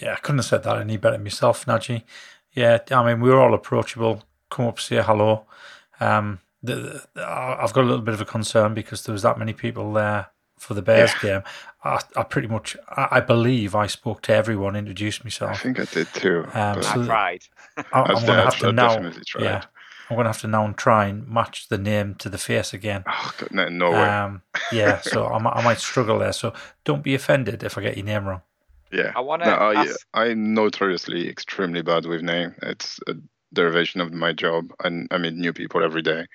Yeah, 0.00 0.12
I 0.14 0.16
couldn't 0.16 0.38
have 0.38 0.46
said 0.46 0.62
that 0.64 0.78
any 0.78 0.96
better 0.96 1.18
myself, 1.18 1.64
Najee. 1.66 2.02
Yeah, 2.52 2.78
I 2.90 3.04
mean, 3.06 3.20
we 3.20 3.30
were 3.30 3.40
all 3.40 3.54
approachable. 3.54 4.22
Come 4.50 4.66
up, 4.66 4.80
say 4.80 5.02
hello. 5.02 5.44
Um, 6.00 6.40
the, 6.62 7.06
the, 7.14 7.26
I've 7.26 7.72
got 7.72 7.82
a 7.84 7.86
little 7.88 8.02
bit 8.04 8.14
of 8.14 8.20
a 8.20 8.24
concern 8.24 8.74
because 8.74 9.04
there 9.04 9.12
was 9.12 9.22
that 9.22 9.38
many 9.38 9.52
people 9.52 9.92
there 9.92 10.26
for 10.58 10.74
the 10.74 10.82
Bears 10.82 11.12
game. 11.20 11.42
I, 11.84 12.00
I 12.16 12.22
pretty 12.22 12.48
much, 12.48 12.76
I, 12.88 13.08
I 13.12 13.20
believe 13.20 13.74
I 13.74 13.86
spoke 13.86 14.22
to 14.22 14.32
everyone, 14.34 14.74
introduced 14.74 15.22
myself. 15.22 15.50
I 15.52 15.56
think 15.56 15.78
I 15.78 15.84
did 15.84 16.08
too. 16.14 16.44
Um, 16.54 16.76
but- 16.76 16.84
so- 16.84 17.02
I 17.02 17.06
tried. 17.06 17.42
I, 17.76 17.82
I'm 17.92 18.16
I've- 18.16 18.26
going 18.26 18.38
to 18.38 18.44
have 18.44 18.58
to 18.60 18.72
now, 18.72 19.10
yeah, 19.38 19.64
I'm 20.08 20.16
going 20.16 20.24
to 20.24 20.30
have 20.30 20.40
to 20.42 20.46
now 20.46 20.64
and 20.64 20.76
try 20.76 21.06
and 21.06 21.26
match 21.28 21.68
the 21.68 21.78
name 21.78 22.14
to 22.16 22.28
the 22.28 22.38
face 22.38 22.72
again. 22.72 23.02
Oh, 23.08 23.32
God, 23.38 23.50
no, 23.52 23.68
no 23.68 23.90
way. 23.90 23.98
Um, 23.98 24.42
yeah, 24.72 25.00
so 25.00 25.26
I, 25.26 25.38
might- 25.38 25.56
I 25.56 25.62
might 25.62 25.78
struggle 25.78 26.18
there. 26.18 26.32
So 26.32 26.52
don't 26.84 27.02
be 27.02 27.14
offended 27.14 27.62
if 27.64 27.76
I 27.76 27.82
get 27.82 27.96
your 27.96 28.06
name 28.06 28.24
wrong. 28.26 28.42
yeah. 28.92 29.12
I 29.16 29.20
want 29.20 29.42
to 29.42 29.50
No, 29.50 29.56
I, 29.56 29.74
ask. 29.74 30.06
I'm 30.14 30.54
notoriously 30.54 31.28
extremely 31.28 31.82
bad 31.82 32.06
with 32.06 32.22
name. 32.22 32.54
It's 32.62 33.00
a 33.08 33.14
derivation 33.52 34.00
of 34.00 34.12
my 34.12 34.32
job, 34.32 34.72
and 34.84 35.08
I 35.10 35.18
meet 35.18 35.34
new 35.34 35.52
people 35.52 35.82
every 35.82 36.02
day. 36.02 36.26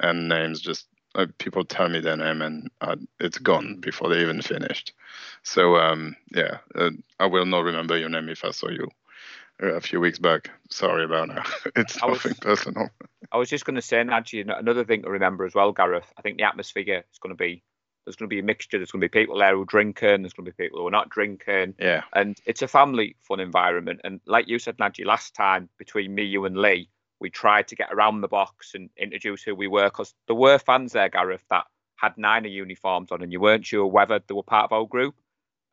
and 0.00 0.28
names 0.28 0.60
just 0.60 0.86
uh, 1.14 1.26
people 1.38 1.64
tell 1.64 1.88
me 1.88 2.00
their 2.00 2.16
name 2.16 2.42
and 2.42 2.68
uh, 2.80 2.96
it's 3.20 3.38
gone 3.38 3.76
before 3.80 4.08
they 4.08 4.20
even 4.20 4.42
finished. 4.42 4.92
So 5.44 5.76
um, 5.76 6.16
yeah, 6.34 6.58
uh, 6.74 6.90
I 7.20 7.26
will 7.26 7.46
not 7.46 7.64
remember 7.64 7.96
your 7.96 8.08
name 8.08 8.28
if 8.28 8.44
I 8.44 8.50
saw 8.50 8.68
you 8.70 8.88
a 9.60 9.80
few 9.80 10.00
weeks 10.00 10.18
back. 10.18 10.50
Sorry 10.70 11.04
about 11.04 11.28
that. 11.28 11.48
it's 11.76 12.02
I 12.02 12.06
was- 12.06 12.24
nothing 12.24 12.34
personal. 12.40 12.88
I 13.32 13.38
was 13.38 13.48
just 13.48 13.64
going 13.64 13.76
to 13.76 13.82
say, 13.82 14.00
an- 14.00 14.10
another 14.10 14.84
thing 14.84 15.02
to 15.02 15.10
remember 15.10 15.44
as 15.44 15.54
well, 15.54 15.72
Gareth. 15.72 16.12
I 16.16 16.22
think 16.22 16.38
the 16.38 16.44
atmosphere 16.44 17.02
is 17.10 17.18
going 17.18 17.34
to 17.34 17.42
be 17.42 17.62
there's 18.04 18.16
going 18.16 18.28
to 18.28 18.34
be 18.34 18.40
a 18.40 18.44
mixture. 18.44 18.78
There's 18.78 18.90
going 18.90 19.00
to 19.00 19.08
be 19.08 19.20
people 19.20 19.38
there 19.38 19.54
who 19.54 19.62
are 19.62 19.66
drinking. 19.66 20.22
There's 20.22 20.34
going 20.34 20.44
to 20.44 20.52
be 20.52 20.62
people 20.64 20.78
who 20.78 20.86
are 20.86 20.90
not 20.90 21.08
drinking, 21.08 21.74
Yeah, 21.78 22.02
and 22.12 22.38
it's 22.44 22.60
a 22.60 22.68
family 22.68 23.16
fun 23.22 23.40
environment. 23.40 24.02
And 24.04 24.20
like 24.26 24.46
you 24.46 24.58
said, 24.58 24.76
Nadji, 24.76 25.06
last 25.06 25.34
time 25.34 25.70
between 25.78 26.14
me, 26.14 26.24
you, 26.24 26.44
and 26.44 26.56
Lee, 26.56 26.90
we 27.20 27.30
tried 27.30 27.68
to 27.68 27.76
get 27.76 27.88
around 27.90 28.20
the 28.20 28.28
box 28.28 28.72
and 28.74 28.90
introduce 28.98 29.42
who 29.42 29.54
we 29.54 29.68
were 29.68 29.84
because 29.86 30.14
there 30.26 30.36
were 30.36 30.58
fans 30.58 30.92
there, 30.92 31.08
Gareth, 31.08 31.44
that 31.48 31.64
had 31.96 32.18
Niner 32.18 32.48
uniforms 32.48 33.10
on, 33.10 33.22
and 33.22 33.32
you 33.32 33.40
weren't 33.40 33.64
sure 33.64 33.86
whether 33.86 34.18
they 34.26 34.34
were 34.34 34.42
part 34.42 34.64
of 34.66 34.72
our 34.72 34.86
group. 34.86 35.14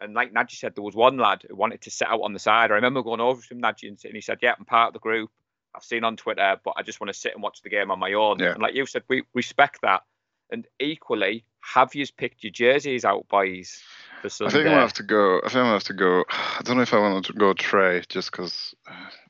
And 0.02 0.14
like 0.14 0.34
Nadji 0.34 0.56
said, 0.56 0.76
there 0.76 0.84
was 0.84 0.96
one 0.96 1.18
lad 1.18 1.44
who 1.48 1.56
wanted 1.56 1.82
to 1.82 1.92
sit 1.92 2.08
out 2.08 2.22
on 2.22 2.34
the 2.34 2.40
side. 2.40 2.72
I 2.72 2.76
remember 2.76 3.04
going 3.04 3.22
over 3.22 3.42
to 3.42 3.54
him, 3.54 3.62
Nadji, 3.62 3.88
and, 3.88 4.14
he 4.14 4.22
said, 4.22 4.40
"Yeah, 4.42 4.56
I'm 4.58 4.66
part 4.66 4.88
of 4.88 4.94
the 4.94 5.00
group. 5.00 5.30
I've 5.76 5.84
seen 5.84 6.04
on 6.04 6.18
Twitter, 6.18 6.58
but 6.66 6.74
I 6.76 6.82
just 6.82 7.00
want 7.00 7.14
to 7.14 7.20
sit 7.20 7.34
and 7.34 7.44
watch 7.44 7.62
the 7.62 7.70
game 7.70 7.92
on 7.92 8.00
my 8.00 8.14
own." 8.14 8.40
Yeah. 8.40 8.54
And 8.54 8.62
like 8.62 8.74
you 8.74 8.86
said, 8.86 9.04
we 9.08 9.24
respect 9.34 9.80
that. 9.84 10.04
And 10.50 10.68
equally, 10.80 11.46
have 11.62 11.96
you 11.96 12.06
picked 12.18 12.44
your 12.44 12.52
jerseys 12.52 13.06
out, 13.06 13.28
boys, 13.30 13.82
for 14.22 14.28
I 14.28 14.50
think 14.50 14.56
I'm 14.56 14.64
gonna 14.64 14.82
have 14.82 14.94
to 14.94 15.04
go. 15.04 15.38
I 15.38 15.42
think 15.44 15.56
I'm 15.56 15.64
gonna 15.64 15.74
have 15.74 15.84
to 15.86 15.94
go. 15.94 16.26
I 16.30 16.62
don't 16.64 16.78
know 16.78 16.84
if 16.84 16.94
I 16.94 17.00
want 17.00 17.26
to 17.26 17.34
go 17.34 17.54
Trey 17.54 18.02
just 18.10 18.32
because, 18.32 18.76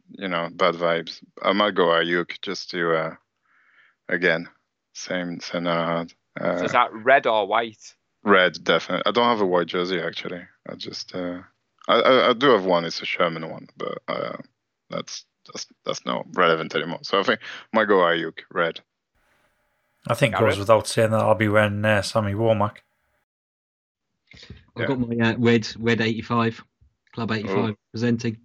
you 0.09 0.27
know, 0.27 0.49
bad 0.51 0.75
vibes. 0.75 1.21
I 1.41 1.53
might 1.53 1.75
go 1.75 1.87
Aiyuk 1.87 2.41
just 2.41 2.71
to, 2.71 2.93
uh, 2.93 3.15
again, 4.09 4.49
same 4.93 5.39
I 5.53 5.97
had. 5.97 6.13
So 6.39 6.45
Uh, 6.45 6.63
is 6.63 6.71
that 6.71 6.93
red 6.93 7.27
or 7.27 7.45
white? 7.45 7.95
red, 8.23 8.63
definitely. 8.63 9.03
I 9.05 9.11
don't 9.11 9.25
have 9.25 9.41
a 9.41 9.45
white 9.45 9.67
jersey 9.67 9.99
actually. 9.99 10.41
I 10.69 10.75
just, 10.75 11.13
uh, 11.15 11.39
I, 11.87 11.93
I, 11.99 12.29
I 12.29 12.33
do 12.33 12.49
have 12.51 12.65
one. 12.65 12.85
It's 12.85 13.01
a 13.01 13.05
Sherman 13.05 13.49
one, 13.49 13.67
but 13.77 13.97
uh, 14.07 14.37
that's 14.89 15.25
that's 15.51 15.65
that's 15.85 16.05
not 16.05 16.25
relevant 16.33 16.75
anymore. 16.75 16.99
So 17.01 17.19
I 17.19 17.23
think 17.23 17.39
my 17.73 17.85
go 17.85 17.95
Aiyuk 17.97 18.39
red. 18.51 18.79
I 20.07 20.13
think 20.15 20.33
it 20.35 20.39
goes 20.39 20.57
without 20.57 20.87
saying 20.87 21.11
that 21.11 21.19
I'll 21.19 21.35
be 21.35 21.47
wearing 21.49 21.83
uh, 21.85 22.01
Sammy 22.01 22.33
Womack. 22.33 22.77
I've 24.75 24.87
got 24.87 24.99
my 24.99 25.15
uh, 25.31 25.35
red 25.37 25.67
red 25.77 26.01
85, 26.01 26.63
Club 27.13 27.31
85 27.31 27.57
Oh. 27.57 27.75
presenting. 27.91 28.37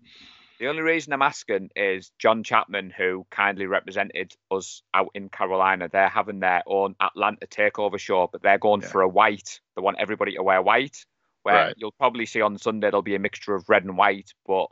The 0.58 0.68
only 0.68 0.80
reason 0.82 1.12
I'm 1.12 1.20
asking 1.22 1.68
is 1.76 2.10
John 2.18 2.42
Chapman, 2.42 2.90
who 2.96 3.26
kindly 3.30 3.66
represented 3.66 4.34
us 4.50 4.82
out 4.94 5.10
in 5.14 5.28
Carolina. 5.28 5.88
They're 5.92 6.08
having 6.08 6.40
their 6.40 6.62
own 6.66 6.96
Atlanta 7.00 7.46
takeover 7.46 7.98
show, 7.98 8.28
but 8.32 8.42
they're 8.42 8.58
going 8.58 8.80
Yeah. 8.80 8.88
for 8.88 9.02
a 9.02 9.08
white. 9.08 9.60
They 9.76 9.82
want 9.82 9.98
everybody 10.00 10.34
to 10.36 10.42
wear 10.42 10.62
white. 10.62 11.04
Where 11.46 11.66
Right. 11.66 11.74
you'll 11.76 11.92
probably 11.92 12.26
see 12.26 12.40
on 12.40 12.58
Sunday 12.58 12.88
there'll 12.90 13.02
be 13.02 13.14
a 13.14 13.20
mixture 13.20 13.54
of 13.54 13.68
red 13.68 13.84
and 13.84 13.96
white. 13.96 14.32
But 14.48 14.66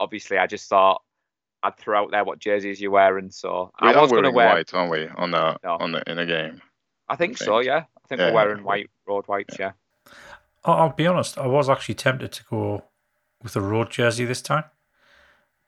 obviously, 0.00 0.38
I 0.38 0.46
just 0.46 0.70
thought 0.70 1.02
I'd 1.62 1.76
throw 1.76 2.02
out 2.04 2.12
there 2.12 2.24
what 2.24 2.38
jerseys 2.38 2.80
you're 2.80 2.90
wearing. 2.90 3.30
So 3.30 3.70
We 3.82 3.88
I 3.88 3.92
are 3.92 4.00
was 4.00 4.10
going 4.10 4.22
to 4.24 4.30
wearing 4.30 4.34
wear. 4.48 4.54
white, 4.56 4.72
aren't 4.72 4.90
we? 4.90 5.06
On 5.08 5.30
the 5.30 5.58
No. 5.62 5.76
on 5.78 5.92
the 5.92 6.02
in 6.10 6.16
the 6.16 6.24
game. 6.24 6.62
I 7.10 7.16
think 7.16 7.42
I 7.42 7.44
so. 7.44 7.58
Yeah, 7.58 7.84
I 8.02 8.08
think 8.08 8.20
Yeah. 8.20 8.28
we're 8.28 8.34
wearing 8.36 8.64
white 8.64 8.88
road 9.06 9.26
whites. 9.26 9.56
Yeah. 9.58 9.72
I'll, 10.64 10.74
I'll 10.74 10.88
be 10.92 11.06
honest, 11.06 11.36
I 11.36 11.46
was 11.46 11.68
actually 11.68 11.96
tempted 11.96 12.32
to 12.32 12.44
go 12.44 12.84
with 13.42 13.54
a 13.54 13.60
road 13.60 13.90
jersey 13.90 14.24
this 14.24 14.40
time, 14.40 14.64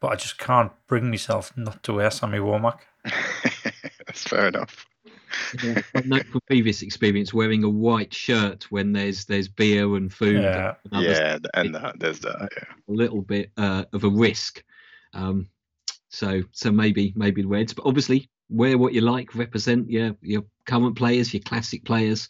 but 0.00 0.08
I 0.12 0.16
just 0.16 0.38
can't 0.38 0.72
bring 0.86 1.10
myself 1.10 1.54
not 1.54 1.82
to 1.82 1.92
wear 1.92 2.10
Sammy 2.10 2.38
Womack. 2.38 2.78
That's 4.06 4.22
fair 4.24 4.48
enough. 4.48 4.86
Yeah, 5.62 5.82
I 5.94 6.00
know 6.00 6.20
from 6.20 6.40
previous 6.46 6.82
experience 6.82 7.32
wearing 7.32 7.64
a 7.64 7.68
white 7.68 8.12
shirt 8.12 8.70
when 8.70 8.92
there's 8.92 9.24
there's 9.24 9.48
beer 9.48 9.96
and 9.96 10.12
food. 10.12 10.42
Yeah. 10.42 10.74
and 10.84 10.94
other 10.94 11.06
Yeah, 11.06 11.38
and 11.54 11.74
that, 11.74 11.98
there's 11.98 12.20
that. 12.20 12.50
Yeah. 12.56 12.64
a 12.88 12.92
little 12.92 13.22
bit 13.22 13.50
uh, 13.56 13.84
of 13.92 14.04
a 14.04 14.10
risk. 14.10 14.62
Um, 15.12 15.48
so 16.08 16.42
so 16.52 16.70
maybe 16.70 17.12
maybe 17.16 17.42
the 17.42 17.48
Reds, 17.48 17.74
but 17.74 17.86
obviously 17.86 18.30
wear 18.48 18.78
what 18.78 18.92
you 18.92 19.00
like, 19.00 19.34
represent 19.34 19.90
your 19.90 20.16
your 20.22 20.44
current 20.66 20.96
players, 20.96 21.32
your 21.34 21.42
classic 21.42 21.84
players, 21.84 22.28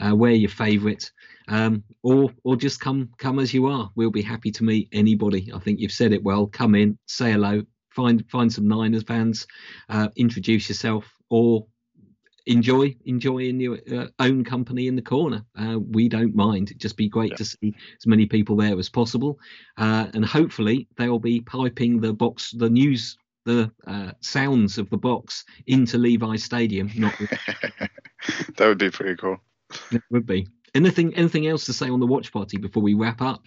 uh, 0.00 0.14
wear 0.14 0.32
your 0.32 0.50
favourite, 0.50 1.10
um, 1.48 1.82
or 2.02 2.30
or 2.44 2.56
just 2.56 2.80
come 2.80 3.10
come 3.18 3.38
as 3.38 3.54
you 3.54 3.66
are. 3.66 3.90
We'll 3.94 4.10
be 4.10 4.22
happy 4.22 4.50
to 4.52 4.64
meet 4.64 4.88
anybody. 4.92 5.50
I 5.54 5.58
think 5.58 5.80
you've 5.80 5.92
said 5.92 6.12
it 6.12 6.22
well. 6.22 6.46
Come 6.46 6.74
in, 6.74 6.98
say 7.06 7.32
hello, 7.32 7.62
find 7.90 8.24
find 8.30 8.52
some 8.52 8.68
Niners 8.68 9.02
fans, 9.04 9.46
uh, 9.88 10.08
introduce 10.16 10.68
yourself, 10.68 11.10
or 11.30 11.66
enjoy 12.46 12.96
enjoy 13.04 13.38
in 13.38 13.60
your 13.60 13.78
uh, 13.92 14.06
own 14.18 14.44
company 14.44 14.86
in 14.86 14.96
the 14.96 15.02
corner. 15.02 15.44
Uh, 15.58 15.78
we 15.78 16.08
don't 16.08 16.34
mind. 16.34 16.70
It'd 16.70 16.80
just 16.80 16.96
be 16.96 17.08
great 17.08 17.30
Yeah. 17.32 17.36
to 17.36 17.44
see 17.44 17.74
as 17.98 18.06
many 18.06 18.26
people 18.26 18.56
there 18.56 18.78
as 18.78 18.88
possible, 18.88 19.38
uh, 19.76 20.06
and 20.14 20.24
hopefully 20.24 20.88
they'll 20.96 21.18
be 21.18 21.40
piping 21.40 22.00
the 22.00 22.12
box, 22.12 22.52
the 22.52 22.70
news, 22.70 23.16
the 23.44 23.70
uh, 23.86 24.12
sounds 24.20 24.78
of 24.78 24.88
the 24.90 24.96
box 24.98 25.44
into 25.66 25.98
Levi 25.98 26.36
Stadium. 26.36 26.90
Not 26.96 27.14
that 28.56 28.66
would 28.66 28.78
be 28.78 28.90
pretty 28.90 29.16
cool. 29.16 29.38
it 29.90 30.02
would 30.10 30.26
be. 30.26 30.46
Anything 30.74 31.14
anything 31.14 31.46
else 31.46 31.64
to 31.66 31.72
say 31.72 31.88
on 31.88 32.00
the 32.00 32.06
watch 32.06 32.32
party 32.32 32.58
before 32.58 32.82
we 32.82 32.94
wrap 32.94 33.20
up? 33.22 33.46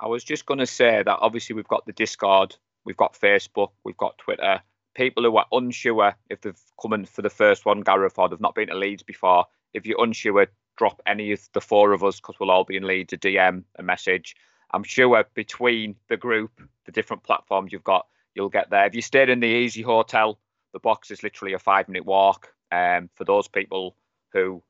I 0.00 0.08
was 0.08 0.24
just 0.24 0.44
going 0.46 0.58
to 0.58 0.66
say 0.66 1.02
that 1.02 1.18
obviously 1.20 1.54
we've 1.54 1.68
got 1.68 1.86
the 1.86 1.92
Discord, 1.92 2.56
we've 2.84 2.96
got 2.96 3.14
Facebook, 3.18 3.70
we've 3.84 3.96
got 3.96 4.18
Twitter. 4.18 4.60
People 4.94 5.24
who 5.24 5.36
are 5.36 5.46
unsure 5.52 6.14
if 6.30 6.40
they've 6.40 6.60
come 6.80 6.92
in 6.92 7.04
for 7.04 7.22
the 7.22 7.30
first 7.30 7.66
one, 7.66 7.80
Gareth, 7.80 8.18
or 8.18 8.28
they've 8.28 8.40
not 8.40 8.54
been 8.54 8.68
to 8.68 8.74
Leeds 8.74 9.02
before, 9.02 9.46
if 9.72 9.86
you're 9.86 10.02
unsure, 10.02 10.46
drop 10.76 11.02
any 11.06 11.32
of 11.32 11.40
the 11.52 11.60
four 11.60 11.92
of 11.92 12.04
us 12.04 12.20
because 12.20 12.36
we'll 12.38 12.50
all 12.50 12.64
be 12.64 12.76
in 12.76 12.86
Leeds 12.86 13.12
a 13.12 13.16
DM, 13.16 13.64
a 13.76 13.82
message. 13.82 14.36
I'm 14.72 14.84
sure 14.84 15.24
between 15.34 15.96
the 16.08 16.16
group, 16.16 16.60
the 16.84 16.92
different 16.92 17.22
platforms 17.22 17.72
you've 17.72 17.84
got, 17.84 18.06
you'll 18.34 18.48
get 18.48 18.70
there. 18.70 18.86
If 18.86 18.94
you 18.94 19.02
stayed 19.02 19.28
in 19.28 19.40
the 19.40 19.46
Easy 19.46 19.82
Hotel, 19.82 20.38
the 20.72 20.80
box 20.80 21.10
is 21.10 21.22
literally 21.22 21.54
a 21.54 21.58
five 21.58 21.88
minute 21.88 22.04
walk. 22.04 22.52
Um, 22.72 23.08
for 23.14 23.24
those 23.24 23.46
people 23.46 23.94
who 24.32 24.60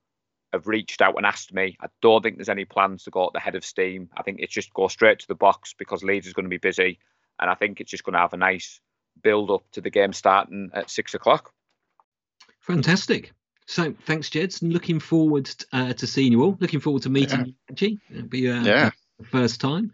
have 0.55 0.67
reached 0.67 1.03
out 1.03 1.17
and 1.17 1.27
asked 1.27 1.53
me. 1.53 1.77
I 1.81 1.89
don't 2.01 2.23
think 2.23 2.37
there's 2.37 2.49
any 2.49 2.65
plans 2.65 3.05
to 3.05 3.11
go 3.11 3.27
at 3.27 3.33
the 3.33 3.41
head 3.41 3.57
of 3.57 3.65
steam. 3.65 4.09
I 4.17 4.23
think 4.23 4.39
it's 4.41 4.53
just 4.53 4.73
go 4.73 4.89
straight 4.89 5.19
to 5.19 5.29
the 5.29 5.35
box 5.35 5.75
because 5.77 6.05
Leeds 6.05 6.27
is 6.27 6.33
going 6.33 6.45
to 6.45 6.51
be 6.51 6.59
busy, 6.59 6.99
and 7.41 7.51
I 7.51 7.55
think 7.55 7.81
it's 7.81 7.91
just 7.91 8.05
going 8.05 8.15
to 8.15 8.21
have 8.21 8.33
a 8.33 8.39
nice 8.39 8.81
build 9.23 9.51
up 9.51 9.63
to 9.73 9.81
the 9.81 9.91
game 9.91 10.13
starting 10.13 10.71
at 10.75 10.91
six 10.91 11.15
o'clock. 11.15 11.53
Fantastic. 12.61 13.33
So 13.67 13.95
thanks, 14.07 14.29
Jeds. 14.31 14.63
and 14.63 14.73
Looking 14.73 15.01
forward 15.01 15.49
uh, 15.73 15.93
to 15.95 16.07
seeing 16.07 16.33
you 16.33 16.43
all. 16.43 16.57
Looking 16.61 16.81
forward 16.81 17.03
to 17.03 17.11
meeting 17.11 17.47
you, 17.47 17.55
Angie. 17.69 17.99
It'll 18.11 18.29
be 18.29 18.51
uh, 18.51 18.63
Yeah. 18.63 18.91
the 19.19 19.25
first 19.27 19.61
time. 19.61 19.93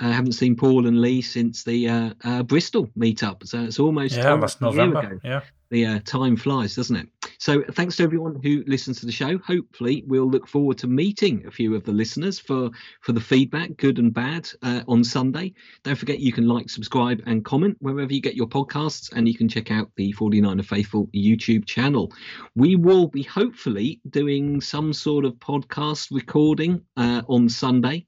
I 0.00 0.12
haven't 0.12 0.32
seen 0.32 0.54
Paul 0.54 0.86
and 0.86 1.00
Lee 1.00 1.22
since 1.22 1.64
the 1.64 1.88
uh, 1.88 2.10
uh, 2.22 2.42
Bristol 2.44 2.88
meetup, 2.96 3.44
so 3.46 3.64
it's 3.64 3.80
almost 3.80 4.16
Yeah, 4.16 4.30
almost 4.30 4.62
last 4.62 4.74
a 4.74 4.76
year 4.76 4.86
November. 4.86 5.14
ago. 5.16 5.20
Yeah. 5.24 5.40
the 5.70 5.86
uh, 5.86 5.98
time 6.04 6.36
flies, 6.36 6.76
doesn't 6.76 6.94
it? 6.96 7.08
So 7.38 7.62
thanks 7.70 7.94
to 7.96 8.02
everyone 8.02 8.40
who 8.42 8.64
listens 8.66 8.98
to 8.98 9.06
the 9.06 9.12
show. 9.12 9.38
Hopefully, 9.38 10.02
we'll 10.08 10.28
look 10.28 10.48
forward 10.48 10.76
to 10.78 10.88
meeting 10.88 11.46
a 11.46 11.52
few 11.52 11.76
of 11.76 11.84
the 11.84 11.92
listeners 11.92 12.40
for 12.40 12.70
for 13.00 13.12
the 13.12 13.20
feedback, 13.20 13.76
good 13.76 13.98
and 13.98 14.12
bad, 14.12 14.50
uh, 14.62 14.82
on 14.88 15.04
Sunday. 15.04 15.54
Don't 15.84 15.96
forget 15.96 16.18
you 16.18 16.32
can 16.32 16.48
like, 16.48 16.68
subscribe, 16.68 17.22
and 17.26 17.44
comment 17.44 17.76
wherever 17.78 18.12
you 18.12 18.20
get 18.20 18.34
your 18.34 18.48
podcasts, 18.48 19.12
and 19.12 19.28
you 19.28 19.36
can 19.36 19.48
check 19.48 19.70
out 19.70 19.88
the 19.94 20.12
49er 20.14 20.64
Faithful 20.64 21.06
YouTube 21.14 21.64
channel. 21.64 22.12
We 22.56 22.74
will 22.74 23.06
be 23.06 23.22
hopefully 23.22 24.00
doing 24.10 24.60
some 24.60 24.92
sort 24.92 25.24
of 25.24 25.34
podcast 25.34 26.08
recording 26.10 26.82
uh, 26.96 27.22
on 27.28 27.48
Sunday. 27.48 28.06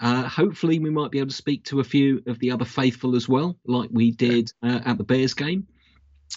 Uh, 0.00 0.26
hopefully, 0.26 0.78
we 0.78 0.88
might 0.88 1.10
be 1.10 1.18
able 1.18 1.28
to 1.28 1.34
speak 1.34 1.64
to 1.64 1.80
a 1.80 1.84
few 1.84 2.22
of 2.26 2.38
the 2.38 2.50
other 2.50 2.64
faithful 2.64 3.14
as 3.14 3.28
well, 3.28 3.58
like 3.66 3.90
we 3.92 4.10
did 4.10 4.50
uh, 4.62 4.80
at 4.86 4.96
the 4.96 5.04
Bears 5.04 5.34
game. 5.34 5.66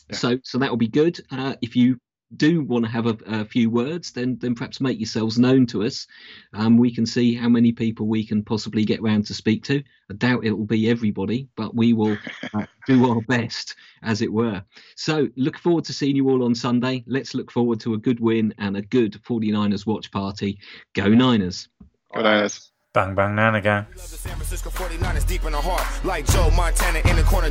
Yeah. 0.09 0.17
So, 0.17 0.39
so 0.43 0.57
that 0.57 0.69
will 0.69 0.77
be 0.77 0.89
good. 0.89 1.21
Uh, 1.31 1.55
if 1.61 1.77
you 1.77 1.97
do 2.37 2.63
want 2.63 2.85
to 2.85 2.91
have 2.91 3.07
a, 3.07 3.17
a 3.25 3.45
few 3.45 3.69
words, 3.69 4.11
then 4.11 4.37
then 4.39 4.55
perhaps 4.55 4.81
make 4.81 4.99
yourselves 4.99 5.37
known 5.39 5.65
to 5.67 5.83
us. 5.83 6.07
Um, 6.53 6.77
we 6.77 6.93
can 6.93 7.05
see 7.05 7.35
how 7.35 7.49
many 7.49 7.71
people 7.71 8.07
we 8.07 8.25
can 8.25 8.43
possibly 8.43 8.85
get 8.85 9.01
round 9.01 9.25
to 9.27 9.33
speak 9.33 9.63
to. 9.65 9.83
I 10.09 10.13
doubt 10.15 10.45
it 10.45 10.51
will 10.51 10.65
be 10.65 10.89
everybody, 10.89 11.47
but 11.55 11.75
we 11.75 11.93
will 11.93 12.17
uh, 12.53 12.65
do 12.87 13.09
our 13.09 13.21
best, 13.21 13.75
as 14.01 14.21
it 14.21 14.31
were. 14.31 14.63
So, 14.95 15.27
look 15.35 15.57
forward 15.57 15.85
to 15.85 15.93
seeing 15.93 16.15
you 16.15 16.29
all 16.29 16.43
on 16.43 16.55
Sunday. 16.55 17.03
Let's 17.07 17.33
look 17.33 17.51
forward 17.51 17.79
to 17.81 17.93
a 17.93 17.97
good 17.97 18.19
win 18.19 18.53
and 18.57 18.77
a 18.77 18.81
good 18.81 19.21
49ers 19.23 19.85
watch 19.85 20.11
party. 20.11 20.59
Go 20.93 21.07
Niners! 21.07 21.69
Good 22.13 22.23
night. 22.23 22.72
Bang, 22.93 23.15
bang, 23.15 23.33
nan 23.33 23.55
again. 23.55 23.87
We 23.91 23.97
San 23.97 24.35
Francisco 24.35 24.69
49ers 24.69 25.25
deep 25.25 25.43
in 25.45 25.53
the 25.53 25.57
heart. 25.59 25.81
Like 26.05 26.27
Joe 26.27 26.51
Montana 26.51 26.99
in 27.09 27.15
the 27.15 27.23
corner. 27.23 27.49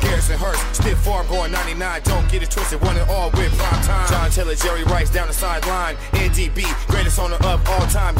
Garrison 0.00 0.38
Hearst, 0.38 0.80
stiff 0.80 1.04
going 1.04 1.52
99. 1.52 2.00
Don't 2.04 2.26
get 2.32 2.42
it 2.42 2.50
twisted, 2.50 2.80
one 2.80 2.96
and 2.96 3.08
all 3.10 3.30
with 3.32 3.52
prime 3.58 3.82
time. 3.82 4.08
John 4.08 4.30
Taylor, 4.30 4.54
Jerry 4.54 4.84
Rice 4.84 5.10
down 5.10 5.28
the 5.28 5.34
sideline. 5.34 5.96
NDB, 6.12 6.64
greatest 6.88 7.18
owner 7.18 7.36
of 7.44 7.60
all 7.68 7.86
time. 7.88 8.14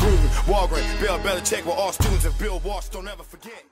Bill 1.01 1.19
Belichick 1.25 1.65
were 1.65 1.73
all 1.73 1.93
students 1.93 2.27
of 2.27 2.39
Bill 2.39 2.59
Walsh. 2.59 2.89
Don't 2.89 3.09
ever 3.09 3.23
forget. 3.23 3.65